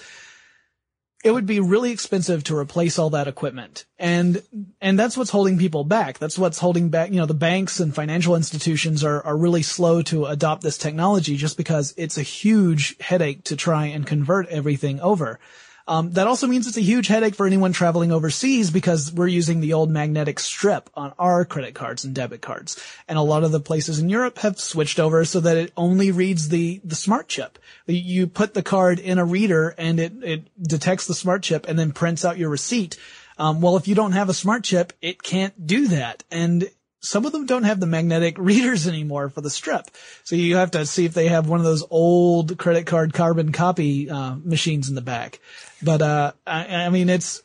it 1.27 1.35
would 1.35 1.45
be 1.45 1.59
really 1.59 1.91
expensive 1.91 2.45
to 2.45 2.57
replace 2.57 3.01
all 3.01 3.11
that 3.11 3.27
equipment. 3.27 3.85
And, 3.99 4.45
and 4.81 4.97
that's 4.97 5.17
what's 5.17 5.31
holding 5.31 5.59
people 5.59 5.83
back. 5.83 6.19
That's 6.19 6.39
what's 6.39 6.61
holding 6.61 6.89
back, 6.89 7.11
you 7.11 7.17
know, 7.17 7.27
the 7.27 7.35
banks 7.35 7.81
and 7.81 7.93
financial 7.93 8.37
institutions 8.37 9.03
are, 9.03 9.27
are 9.27 9.37
really 9.37 9.63
slow 9.63 10.03
to 10.03 10.27
adopt 10.27 10.63
this 10.63 10.79
technology 10.79 11.37
just 11.37 11.57
because 11.57 11.95
it's 11.97 12.17
a 12.17 12.23
huge 12.23 12.97
headache 13.01 13.43
to 13.45 13.57
try 13.57 13.87
and 13.87 14.07
convert 14.07 14.47
everything 14.47 15.01
over. 15.01 15.41
Um, 15.89 16.13
that 16.13 16.27
also 16.27 16.47
means 16.47 16.67
it's 16.67 16.77
a 16.77 16.83
huge 16.83 17.07
headache 17.07 17.37
for 17.37 17.47
anyone 17.47 17.73
traveling 17.73 18.11
overseas 18.11 18.71
because 18.71 19.13
we're 19.13 19.29
using 19.29 19.61
the 19.61 19.75
old 19.75 19.91
magnetic 19.91 20.41
strip 20.41 20.91
on 20.95 21.13
our 21.19 21.45
credit 21.45 21.75
cards 21.75 22.05
and 22.05 22.15
debit 22.15 22.43
cards. 22.43 22.83
And 23.07 23.19
a 23.19 23.23
lot 23.23 23.45
of 23.45 23.53
the 23.53 23.61
places 23.61 24.01
in 24.01 24.09
Europe 24.09 24.39
have 24.39 24.59
switched 24.59 24.99
over 24.99 25.25
so 25.25 25.41
that 25.41 25.57
it 25.57 25.73
only 25.77 26.11
reads 26.11 26.49
the, 26.49 26.81
the 26.83 26.97
smart 26.97 27.29
chip. 27.29 27.59
You 27.87 28.27
put 28.27 28.55
the 28.55 28.63
card 28.63 28.99
in 28.99 29.19
a 29.19 29.25
reader 29.25 29.75
and 29.79 30.01
it, 30.01 30.13
it 30.23 30.63
detects 30.63 31.07
the 31.07 31.15
smart 31.15 31.45
chip 31.45 31.69
and 31.69 31.79
then 31.79 31.93
prints 31.93 32.25
out 32.25 32.39
your 32.39 32.51
receipt. 32.51 32.99
Um, 33.39 33.61
well, 33.61 33.77
if 33.77 33.87
you 33.87 33.95
don't 33.95 34.13
have 34.13 34.29
a 34.29 34.35
smart 34.35 34.65
chip, 34.65 34.93
it 35.01 35.23
can't 35.23 35.67
do 35.67 35.89
that. 35.89 36.25
And 36.31 36.69
some 37.01 37.25
of 37.25 37.33
them 37.33 37.47
don't 37.47 37.65
have 37.65 37.79
the 37.81 37.87
magnetic 37.87 38.37
readers 38.39 38.89
anymore 38.89 39.29
for 39.29 39.41
the 39.41 39.51
strip. 39.51 39.87
So 40.25 40.35
you 40.37 40.57
have 40.57 40.73
to 40.73 40.85
see 40.87 41.05
if 41.05 41.15
they 41.15 41.29
have 41.29 41.49
one 41.49 41.61
of 41.61 41.65
those 41.65 41.85
old 41.89 42.59
credit 42.59 42.87
card 42.87 43.15
carbon 43.15 43.53
copy, 43.53 44.11
uh, 44.11 44.37
machines 44.43 44.89
in 44.89 44.95
the 44.95 45.01
back. 45.01 45.41
But, 45.83 46.03
uh, 46.03 46.33
I, 46.47 46.85
I 46.85 46.89
mean, 46.91 47.09
it's, 47.09 47.43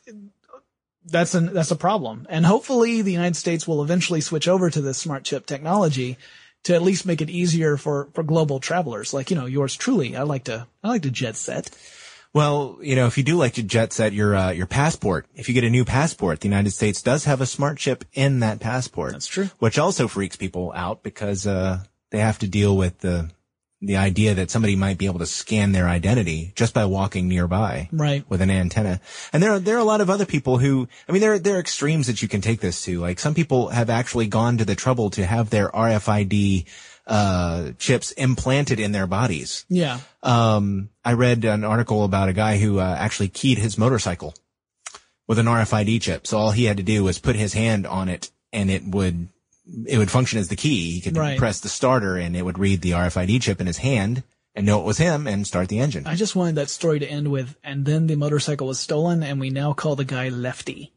that's 1.04 1.34
an, 1.34 1.52
that's 1.52 1.70
a 1.70 1.76
problem. 1.76 2.26
And 2.30 2.46
hopefully 2.46 3.02
the 3.02 3.12
United 3.12 3.36
States 3.36 3.66
will 3.66 3.82
eventually 3.82 4.20
switch 4.20 4.48
over 4.48 4.70
to 4.70 4.80
this 4.80 4.98
smart 4.98 5.24
chip 5.24 5.46
technology 5.46 6.16
to 6.64 6.74
at 6.74 6.82
least 6.82 7.06
make 7.06 7.20
it 7.20 7.28
easier 7.28 7.76
for, 7.76 8.08
for 8.14 8.22
global 8.22 8.60
travelers. 8.60 9.12
Like, 9.12 9.30
you 9.30 9.36
know, 9.36 9.46
yours 9.46 9.76
truly. 9.76 10.16
I 10.16 10.22
like 10.22 10.44
to, 10.44 10.66
I 10.82 10.88
like 10.88 11.02
to 11.02 11.10
jet 11.10 11.36
set. 11.36 11.70
Well, 12.34 12.78
you 12.80 12.96
know, 12.96 13.06
if 13.06 13.18
you 13.18 13.24
do 13.24 13.36
like 13.36 13.54
to 13.54 13.62
jet 13.62 13.92
set 13.92 14.14
your 14.14 14.34
uh, 14.34 14.52
your 14.52 14.66
passport, 14.66 15.26
if 15.34 15.48
you 15.48 15.54
get 15.54 15.64
a 15.64 15.70
new 15.70 15.84
passport, 15.84 16.40
the 16.40 16.48
United 16.48 16.70
States 16.70 17.02
does 17.02 17.26
have 17.26 17.42
a 17.42 17.46
smart 17.46 17.76
chip 17.76 18.06
in 18.14 18.40
that 18.40 18.58
passport. 18.58 19.12
That's 19.12 19.26
true. 19.26 19.50
Which 19.58 19.78
also 19.78 20.08
freaks 20.08 20.36
people 20.36 20.72
out 20.74 21.02
because 21.02 21.46
uh, 21.46 21.84
they 22.10 22.20
have 22.20 22.38
to 22.38 22.48
deal 22.48 22.74
with 22.74 23.00
the 23.00 23.30
the 23.84 23.96
idea 23.96 24.32
that 24.34 24.48
somebody 24.48 24.76
might 24.76 24.96
be 24.96 25.06
able 25.06 25.18
to 25.18 25.26
scan 25.26 25.72
their 25.72 25.88
identity 25.88 26.52
just 26.54 26.72
by 26.72 26.84
walking 26.84 27.28
nearby. 27.28 27.88
Right. 27.90 28.24
With 28.28 28.40
an 28.40 28.48
antenna. 28.50 29.00
And 29.32 29.42
there 29.42 29.52
are, 29.54 29.58
there 29.58 29.74
are 29.76 29.80
a 29.80 29.84
lot 29.84 30.00
of 30.00 30.08
other 30.08 30.24
people 30.24 30.58
who, 30.58 30.88
I 31.08 31.12
mean, 31.12 31.20
there, 31.20 31.32
are- 31.32 31.38
there 31.40 31.56
are 31.56 31.60
extremes 31.60 32.06
that 32.06 32.22
you 32.22 32.28
can 32.28 32.40
take 32.40 32.60
this 32.60 32.84
to. 32.84 33.00
Like 33.00 33.18
some 33.18 33.34
people 33.34 33.68
have 33.70 33.90
actually 33.90 34.28
gone 34.28 34.58
to 34.58 34.64
the 34.64 34.76
trouble 34.76 35.10
to 35.10 35.26
have 35.26 35.50
their 35.50 35.68
RFID, 35.68 36.64
uh, 37.08 37.72
chips 37.78 38.12
implanted 38.12 38.78
in 38.78 38.92
their 38.92 39.08
bodies. 39.08 39.64
Yeah. 39.68 39.98
Um, 40.22 40.88
I 41.04 41.14
read 41.14 41.44
an 41.44 41.64
article 41.64 42.04
about 42.04 42.28
a 42.28 42.32
guy 42.32 42.58
who 42.58 42.78
uh, 42.78 42.96
actually 42.96 43.28
keyed 43.28 43.58
his 43.58 43.76
motorcycle 43.76 44.32
with 45.26 45.40
an 45.40 45.46
RFID 45.46 46.00
chip. 46.00 46.26
So 46.28 46.38
all 46.38 46.52
he 46.52 46.66
had 46.66 46.76
to 46.76 46.82
do 46.84 47.02
was 47.02 47.18
put 47.18 47.34
his 47.34 47.52
hand 47.54 47.86
on 47.88 48.08
it, 48.08 48.30
and 48.52 48.70
it 48.70 48.84
would 48.84 49.28
it 49.86 49.98
would 49.98 50.10
function 50.10 50.38
as 50.38 50.48
the 50.48 50.56
key. 50.56 50.92
He 50.92 51.00
could 51.00 51.16
Right. 51.16 51.38
press 51.38 51.60
the 51.60 51.68
starter, 51.68 52.16
and 52.16 52.36
it 52.36 52.42
would 52.44 52.58
read 52.58 52.80
the 52.82 52.92
RFID 52.92 53.40
chip 53.40 53.60
in 53.60 53.66
his 53.66 53.78
hand, 53.78 54.22
and 54.54 54.66
know 54.66 54.80
it 54.80 54.84
was 54.86 54.98
him 54.98 55.26
and 55.26 55.46
start 55.46 55.68
the 55.68 55.78
engine. 55.80 56.06
I 56.06 56.14
just 56.16 56.36
wanted 56.36 56.56
that 56.56 56.68
story 56.70 56.98
to 56.98 57.06
end 57.06 57.28
with, 57.28 57.56
and 57.64 57.84
then 57.84 58.06
the 58.06 58.16
motorcycle 58.16 58.66
was 58.66 58.78
stolen, 58.78 59.22
and 59.22 59.40
we 59.40 59.50
now 59.50 59.72
call 59.72 59.96
the 59.96 60.04
guy 60.04 60.28
Lefty. 60.28 60.92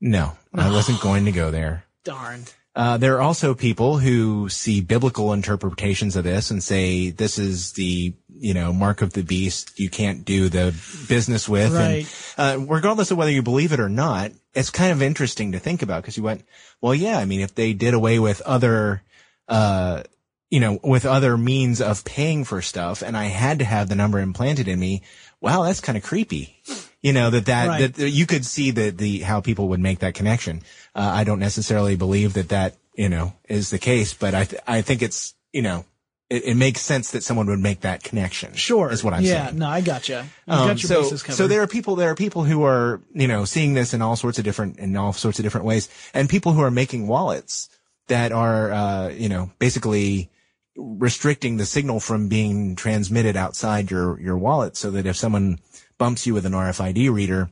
No, 0.00 0.32
I 0.52 0.70
wasn't 0.70 1.00
going 1.02 1.24
to 1.26 1.32
go 1.32 1.50
there. 1.50 1.84
Darn. 2.04 2.44
Uh, 2.76 2.96
there 2.96 3.16
are 3.16 3.20
also 3.20 3.54
people 3.54 3.98
who 3.98 4.48
see 4.48 4.80
biblical 4.80 5.32
interpretations 5.32 6.16
of 6.16 6.24
this 6.24 6.50
and 6.50 6.62
say 6.62 7.10
this 7.10 7.38
is 7.38 7.72
the 7.72 8.14
you 8.36 8.52
know 8.52 8.72
mark 8.72 9.00
of 9.00 9.12
the 9.12 9.22
beast 9.22 9.78
you 9.78 9.88
can't 9.88 10.24
do 10.24 10.48
the 10.48 10.74
business 11.08 11.48
with. 11.48 11.72
Right. 11.72 12.06
And 12.36 12.62
uh, 12.62 12.66
regardless 12.66 13.10
of 13.10 13.18
whether 13.18 13.30
you 13.30 13.42
believe 13.42 13.72
it 13.72 13.80
or 13.80 13.88
not, 13.88 14.32
it's 14.54 14.70
kind 14.70 14.90
of 14.90 15.02
interesting 15.02 15.52
to 15.52 15.60
think 15.60 15.82
about 15.82 16.02
because 16.02 16.16
you 16.16 16.22
went, 16.22 16.44
well, 16.80 16.94
yeah. 16.94 17.18
I 17.18 17.24
mean, 17.26 17.40
if 17.40 17.54
they 17.54 17.72
did 17.72 17.94
away 17.94 18.18
with 18.18 18.40
other, 18.42 19.02
uh, 19.48 20.02
you 20.50 20.60
know, 20.60 20.78
with 20.82 21.06
other 21.06 21.36
means 21.36 21.80
of 21.80 22.04
paying 22.04 22.44
for 22.44 22.60
stuff, 22.60 23.02
and 23.02 23.16
I 23.16 23.26
had 23.26 23.60
to 23.60 23.64
have 23.64 23.88
the 23.88 23.94
number 23.94 24.18
implanted 24.18 24.66
in 24.66 24.80
me, 24.80 25.02
wow, 25.44 25.62
that's 25.62 25.80
kind 25.80 25.96
of 25.98 26.02
creepy. 26.04 26.56
You 27.02 27.12
know 27.12 27.30
that 27.30 27.46
that 27.46 27.68
Right. 27.68 27.94
that 27.94 28.10
you 28.10 28.26
could 28.26 28.44
see 28.46 28.70
the 28.70 28.90
the 28.90 29.20
how 29.20 29.40
people 29.40 29.68
would 29.68 29.80
make 29.80 29.98
that 30.00 30.14
connection. 30.14 30.62
Uh, 30.94 31.10
I 31.14 31.24
don't 31.24 31.38
necessarily 31.38 31.96
believe 31.96 32.32
that 32.34 32.48
that 32.48 32.76
you 32.96 33.08
know 33.08 33.34
is 33.48 33.70
the 33.70 33.78
case, 33.78 34.14
but 34.14 34.34
I 34.34 34.44
th- 34.44 34.62
I 34.66 34.80
think 34.82 35.02
it's 35.02 35.34
you 35.52 35.60
know 35.62 35.84
it, 36.30 36.44
it 36.44 36.54
makes 36.56 36.80
sense 36.80 37.10
that 37.10 37.22
someone 37.22 37.46
would 37.48 37.58
make 37.60 37.80
that 37.82 38.02
connection. 38.02 38.54
Sure. 38.54 38.90
is 38.90 39.04
what 39.04 39.12
I'm 39.12 39.22
yeah, 39.22 39.44
saying. 39.44 39.54
Yeah, 39.56 39.58
no, 39.58 39.68
I 39.68 39.82
gotcha. 39.82 40.26
You 40.46 40.54
Um, 40.54 40.68
got 40.68 40.82
your 40.82 40.88
so, 40.88 41.02
bases 41.02 41.22
covered. 41.22 41.36
so 41.36 41.46
there 41.46 41.60
are 41.60 41.66
people, 41.66 41.96
there 41.96 42.08
are 42.10 42.14
people 42.14 42.44
who 42.44 42.64
are, 42.64 43.02
you 43.12 43.28
know, 43.28 43.44
seeing 43.44 43.74
this 43.74 43.92
in 43.92 44.00
all 44.00 44.16
sorts 44.16 44.38
of 44.38 44.44
different, 44.44 44.78
in 44.78 44.96
all 44.96 45.12
sorts 45.12 45.38
of 45.38 45.42
different 45.42 45.66
ways 45.66 45.90
and 46.14 46.26
people 46.30 46.52
who 46.54 46.62
are 46.62 46.70
making 46.70 47.06
wallets 47.06 47.68
that 48.08 48.32
are, 48.32 48.72
uh, 48.72 49.08
you 49.10 49.28
know, 49.28 49.50
basically 49.58 50.30
restricting 50.76 51.56
the 51.56 51.66
signal 51.66 52.00
from 52.00 52.28
being 52.28 52.76
transmitted 52.76 53.36
outside 53.36 53.90
your, 53.90 54.20
your 54.20 54.36
wallet 54.36 54.76
so 54.76 54.90
that 54.90 55.06
if 55.06 55.16
someone 55.16 55.58
bumps 55.98 56.26
you 56.26 56.34
with 56.34 56.46
an 56.46 56.52
RFID 56.52 57.12
reader, 57.12 57.50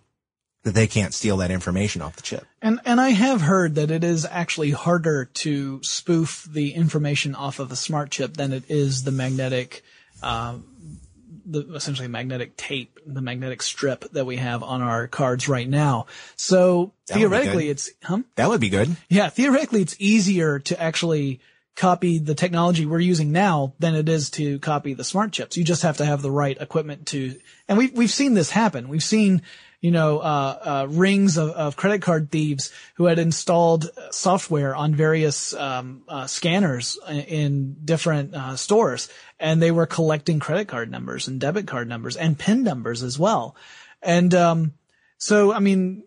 that 0.65 0.75
they 0.75 0.87
can't 0.87 1.13
steal 1.13 1.39
that 1.39 1.51
information 1.51 2.03
off 2.03 2.17
the 2.17 2.23
chip. 2.23 2.47
And 2.61 2.81
and 2.85 3.01
I 3.01 3.11
have 3.11 3.41
heard 3.41 3.75
that 3.75 3.91
it 3.91 4.05
is 4.05 4.25
actually 4.25 4.71
harder 4.71 5.25
to 5.25 5.83
spoof 5.83 6.49
the 6.51 6.73
information 6.75 7.35
off 7.35 7.59
of 7.59 7.73
a 7.73 7.77
smart 7.77 8.11
chip 8.11 8.35
than 8.35 8.53
it 8.53 8.65
is 8.69 9.03
the 9.03 9.11
magnetic, 9.11 9.83
uh, 10.23 10.59
the 11.45 11.75
essentially 11.75 12.07
magnetic 12.07 12.57
tape, 12.57 13.01
the 13.05 13.21
magnetic 13.21 13.61
strip 13.63 14.09
that 14.13 14.25
we 14.25 14.37
have 14.37 14.63
on 14.63 14.83
our 14.83 15.09
cards 15.09 15.49
right 15.49 15.69
now. 15.69 16.07
So 16.37 16.93
That 17.09 17.15
theoretically, 17.15 17.69
it's 17.69 17.91
huh? 18.03 18.23
That 18.37 18.49
would 18.49 18.61
be 18.61 18.69
good. 18.69 18.97
Yeah, 19.09 19.31
theoretically, 19.31 19.83
it's 19.83 19.97
easier 19.99 20.61
to 20.61 20.81
actually 20.81 21.41
copy 21.75 22.19
the 22.19 22.35
technology 22.35 22.85
we're 22.85 23.01
using 23.01 23.33
now 23.33 23.75
than 23.79 23.95
it 23.95 24.09
is 24.09 24.31
to 24.31 24.59
copy 24.59 24.95
the 24.95 25.05
smart 25.05 25.33
chips. 25.33 25.57
You 25.57 25.65
just 25.65 25.83
have 25.83 25.97
to 25.99 26.05
have 26.05 26.23
the 26.23 26.31
right 26.31 26.57
equipment 26.61 27.07
to, 27.09 27.37
and 27.67 27.79
we've, 27.79 27.93
we've 27.93 28.11
seen 28.11 28.35
this 28.35 28.51
happen. 28.51 28.89
We've 28.89 29.03
seen, 29.03 29.43
you 29.81 29.91
know, 29.91 30.19
uh, 30.19 30.59
uh, 30.63 30.87
rings 30.91 31.39
of, 31.39 31.51
of 31.51 31.77
credit 31.77 32.03
card 32.03 32.31
thieves 32.31 32.71
who 32.97 33.07
had 33.07 33.19
installed 33.19 33.91
software 34.11 34.77
on 34.77 34.95
various, 34.95 35.55
um, 35.55 36.03
uh, 36.09 36.27
scanners 36.27 36.99
in- 37.09 37.17
in 37.17 37.77
different, 37.85 38.35
uh, 38.35 38.57
stores 38.57 39.09
and 39.41 39.61
they 39.61 39.71
were 39.71 39.87
collecting 39.87 40.41
credit 40.41 40.69
card 40.69 40.91
numbers 40.91 41.27
and 41.27 41.41
debit 41.41 41.67
card 41.67 41.89
numbers 41.89 42.17
and 42.17 42.39
PIN 42.39 42.63
numbers 42.63 43.03
as 43.03 43.19
well. 43.19 43.57
And, 44.03 44.35
um, 44.35 44.75
so, 45.17 45.53
I 45.53 45.61
mean, 45.61 46.05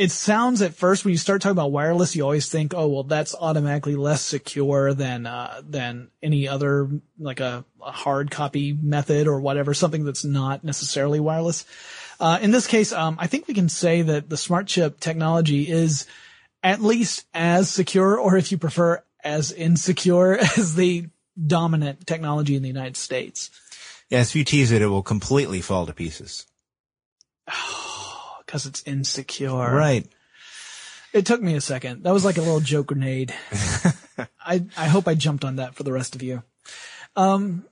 it 0.00 0.10
sounds 0.10 0.62
at 0.62 0.72
first 0.72 1.04
when 1.04 1.12
you 1.12 1.18
start 1.18 1.42
talking 1.42 1.52
about 1.52 1.72
wireless, 1.72 2.16
you 2.16 2.22
always 2.22 2.48
think, 2.48 2.72
oh, 2.72 2.88
well, 2.88 3.02
that's 3.02 3.34
automatically 3.34 3.96
less 3.96 4.22
secure 4.22 4.94
than, 4.94 5.26
uh, 5.26 5.60
than 5.62 6.08
any 6.22 6.48
other, 6.48 6.88
like 7.18 7.40
a, 7.40 7.66
a 7.84 7.92
hard 7.92 8.30
copy 8.30 8.72
method 8.72 9.28
or 9.28 9.42
whatever, 9.42 9.74
something 9.74 10.06
that's 10.06 10.24
not 10.24 10.64
necessarily 10.64 11.20
wireless. 11.20 11.66
Uh, 12.18 12.38
in 12.40 12.50
this 12.50 12.66
case, 12.66 12.94
um, 12.94 13.18
I 13.20 13.26
think 13.26 13.46
we 13.46 13.52
can 13.52 13.68
say 13.68 14.00
that 14.00 14.30
the 14.30 14.38
smart 14.38 14.68
chip 14.68 15.00
technology 15.00 15.68
is 15.68 16.06
at 16.62 16.80
least 16.80 17.26
as 17.34 17.68
secure, 17.68 18.18
or 18.18 18.38
if 18.38 18.50
you 18.50 18.56
prefer, 18.56 19.04
as 19.22 19.52
insecure 19.52 20.38
as 20.56 20.76
the 20.76 21.08
dominant 21.46 22.06
technology 22.06 22.56
in 22.56 22.62
the 22.62 22.68
United 22.68 22.96
States. 22.96 23.50
Yes, 24.08 24.30
if 24.30 24.36
you 24.36 24.44
tease 24.44 24.72
it, 24.72 24.80
it 24.80 24.86
will 24.86 25.02
completely 25.02 25.60
fall 25.60 25.84
to 25.84 25.92
pieces. 25.92 26.46
Cause 28.50 28.66
it's 28.66 28.82
insecure. 28.84 29.48
Right. 29.72 30.06
It 31.12 31.24
took 31.24 31.40
me 31.40 31.54
a 31.54 31.60
second. 31.60 32.02
That 32.02 32.12
was 32.12 32.24
like 32.24 32.36
a 32.36 32.40
little 32.42 32.58
joke 32.60 32.88
grenade. 32.88 33.32
I 34.44 34.64
I 34.76 34.88
hope 34.88 35.06
I 35.06 35.14
jumped 35.14 35.44
on 35.44 35.56
that 35.56 35.76
for 35.76 35.84
the 35.84 35.92
rest 35.92 36.16
of 36.16 36.22
you. 36.22 36.42
Um, 37.14 37.64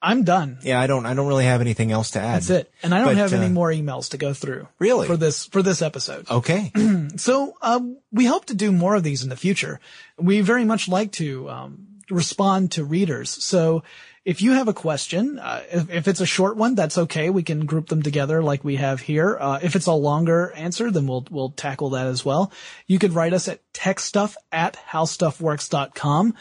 I'm 0.00 0.24
done. 0.24 0.58
Yeah, 0.62 0.80
I 0.80 0.86
don't, 0.86 1.06
I 1.06 1.14
don't 1.14 1.28
really 1.28 1.44
have 1.44 1.60
anything 1.60 1.92
else 1.92 2.12
to 2.12 2.20
add. 2.20 2.36
That's 2.36 2.50
it. 2.50 2.72
And 2.82 2.94
I 2.94 2.98
don't 2.98 3.08
But, 3.08 3.16
have 3.18 3.32
any 3.34 3.46
uh, 3.46 3.50
more 3.50 3.68
emails 3.70 4.10
to 4.10 4.16
go 4.16 4.34
through. 4.34 4.68
Really? 4.78 5.06
For 5.06 5.16
this 5.16 5.46
for 5.46 5.62
this 5.62 5.82
episode. 5.82 6.30
Okay. 6.30 6.72
So 7.16 7.54
um, 7.60 7.98
we 8.10 8.24
hope 8.24 8.46
to 8.46 8.54
do 8.54 8.72
more 8.72 8.94
of 8.94 9.02
these 9.02 9.22
in 9.22 9.28
the 9.28 9.36
future. 9.36 9.80
We 10.16 10.40
very 10.40 10.64
much 10.64 10.88
like 10.88 11.12
to 11.12 11.50
um, 11.50 11.86
respond 12.08 12.72
to 12.72 12.84
readers. 12.84 13.28
So 13.28 13.82
if 14.24 14.40
you 14.40 14.52
have 14.52 14.68
a 14.68 14.72
question, 14.72 15.38
uh, 15.38 15.62
if, 15.70 15.90
if 15.90 16.08
it's 16.08 16.20
a 16.20 16.26
short 16.26 16.56
one, 16.56 16.74
that's 16.74 16.96
okay. 16.96 17.30
We 17.30 17.42
can 17.42 17.66
group 17.66 17.88
them 17.88 18.02
together 18.02 18.42
like 18.42 18.62
we 18.62 18.76
have 18.76 19.00
here. 19.00 19.36
Uh, 19.38 19.58
if 19.62 19.74
it's 19.74 19.86
a 19.86 19.92
longer 19.92 20.52
answer, 20.52 20.90
then 20.90 21.06
we'll 21.06 21.26
we'll 21.30 21.50
tackle 21.50 21.90
that 21.90 22.06
as 22.06 22.24
well. 22.24 22.52
You 22.86 22.98
could 22.98 23.14
write 23.14 23.32
us 23.32 23.48
at 23.48 23.60
techstuff 23.72 24.36
at 24.52 24.76
howstuffworks.com. 24.90 26.34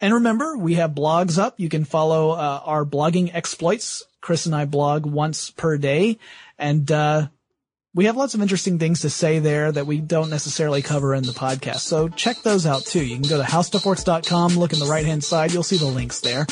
And 0.00 0.14
remember, 0.14 0.56
we 0.56 0.74
have 0.74 0.92
blogs 0.92 1.38
up. 1.38 1.58
You 1.58 1.68
can 1.68 1.84
follow 1.84 2.30
uh, 2.30 2.60
our 2.64 2.84
blogging 2.84 3.30
exploits. 3.34 4.04
Chris 4.20 4.46
and 4.46 4.54
I 4.54 4.64
blog 4.64 5.06
once 5.06 5.50
per 5.50 5.78
day, 5.78 6.18
and 6.58 6.90
uh, 6.90 7.28
we 7.96 8.04
have 8.04 8.16
lots 8.16 8.34
of 8.34 8.42
interesting 8.42 8.78
things 8.78 9.00
to 9.00 9.10
say 9.10 9.38
there 9.38 9.72
that 9.72 9.86
we 9.86 10.00
don't 10.00 10.28
necessarily 10.28 10.82
cover 10.82 11.14
in 11.14 11.22
the 11.22 11.32
podcast. 11.32 11.80
So 11.80 12.08
check 12.08 12.42
those 12.42 12.66
out 12.66 12.84
too. 12.84 13.02
You 13.02 13.14
can 13.18 13.26
go 13.26 13.38
to 13.38 13.42
howstuffworks.com, 13.42 14.58
look 14.58 14.74
in 14.74 14.78
the 14.78 14.84
right 14.84 15.06
hand 15.06 15.24
side, 15.24 15.50
you'll 15.50 15.62
see 15.62 15.78
the 15.78 15.86
links 15.86 16.20
there. 16.20 16.46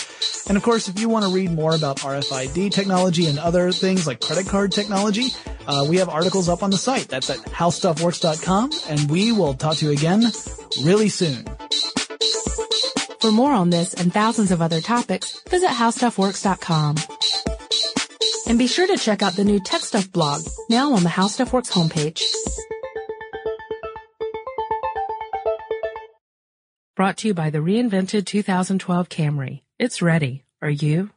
And 0.48 0.56
of 0.56 0.62
course, 0.62 0.88
if 0.88 0.98
you 0.98 1.10
want 1.10 1.26
to 1.26 1.30
read 1.30 1.52
more 1.52 1.74
about 1.74 1.98
RFID 1.98 2.72
technology 2.72 3.26
and 3.26 3.38
other 3.38 3.72
things 3.72 4.06
like 4.06 4.22
credit 4.22 4.46
card 4.46 4.72
technology, 4.72 5.28
uh, 5.66 5.84
we 5.86 5.98
have 5.98 6.08
articles 6.08 6.48
up 6.48 6.62
on 6.62 6.70
the 6.70 6.78
site. 6.78 7.08
That's 7.08 7.28
at 7.28 7.40
howstuffworks.com, 7.40 8.70
and 8.88 9.10
we 9.10 9.30
will 9.32 9.52
talk 9.52 9.76
to 9.76 9.84
you 9.84 9.92
again 9.92 10.24
really 10.82 11.10
soon. 11.10 11.44
For 13.20 13.30
more 13.30 13.52
on 13.52 13.68
this 13.68 13.92
and 13.92 14.12
thousands 14.12 14.50
of 14.50 14.62
other 14.62 14.80
topics, 14.80 15.42
visit 15.50 15.68
howstuffworks.com. 15.68 16.96
And 18.46 18.58
be 18.58 18.66
sure 18.66 18.86
to 18.86 18.96
check 18.96 19.22
out 19.22 19.36
the 19.36 19.44
new 19.44 19.58
Tech 19.58 19.80
Stuff 19.80 20.12
blog, 20.12 20.42
now 20.68 20.92
on 20.92 21.02
the 21.02 21.08
How 21.08 21.28
Stuff 21.28 21.52
Works 21.52 21.70
homepage. 21.70 22.22
Brought 26.94 27.16
to 27.18 27.28
you 27.28 27.34
by 27.34 27.50
the 27.50 27.58
reinvented 27.58 28.26
2012 28.26 29.08
Camry. 29.08 29.62
It's 29.78 30.02
ready. 30.02 30.44
Are 30.62 30.70
you? 30.70 31.10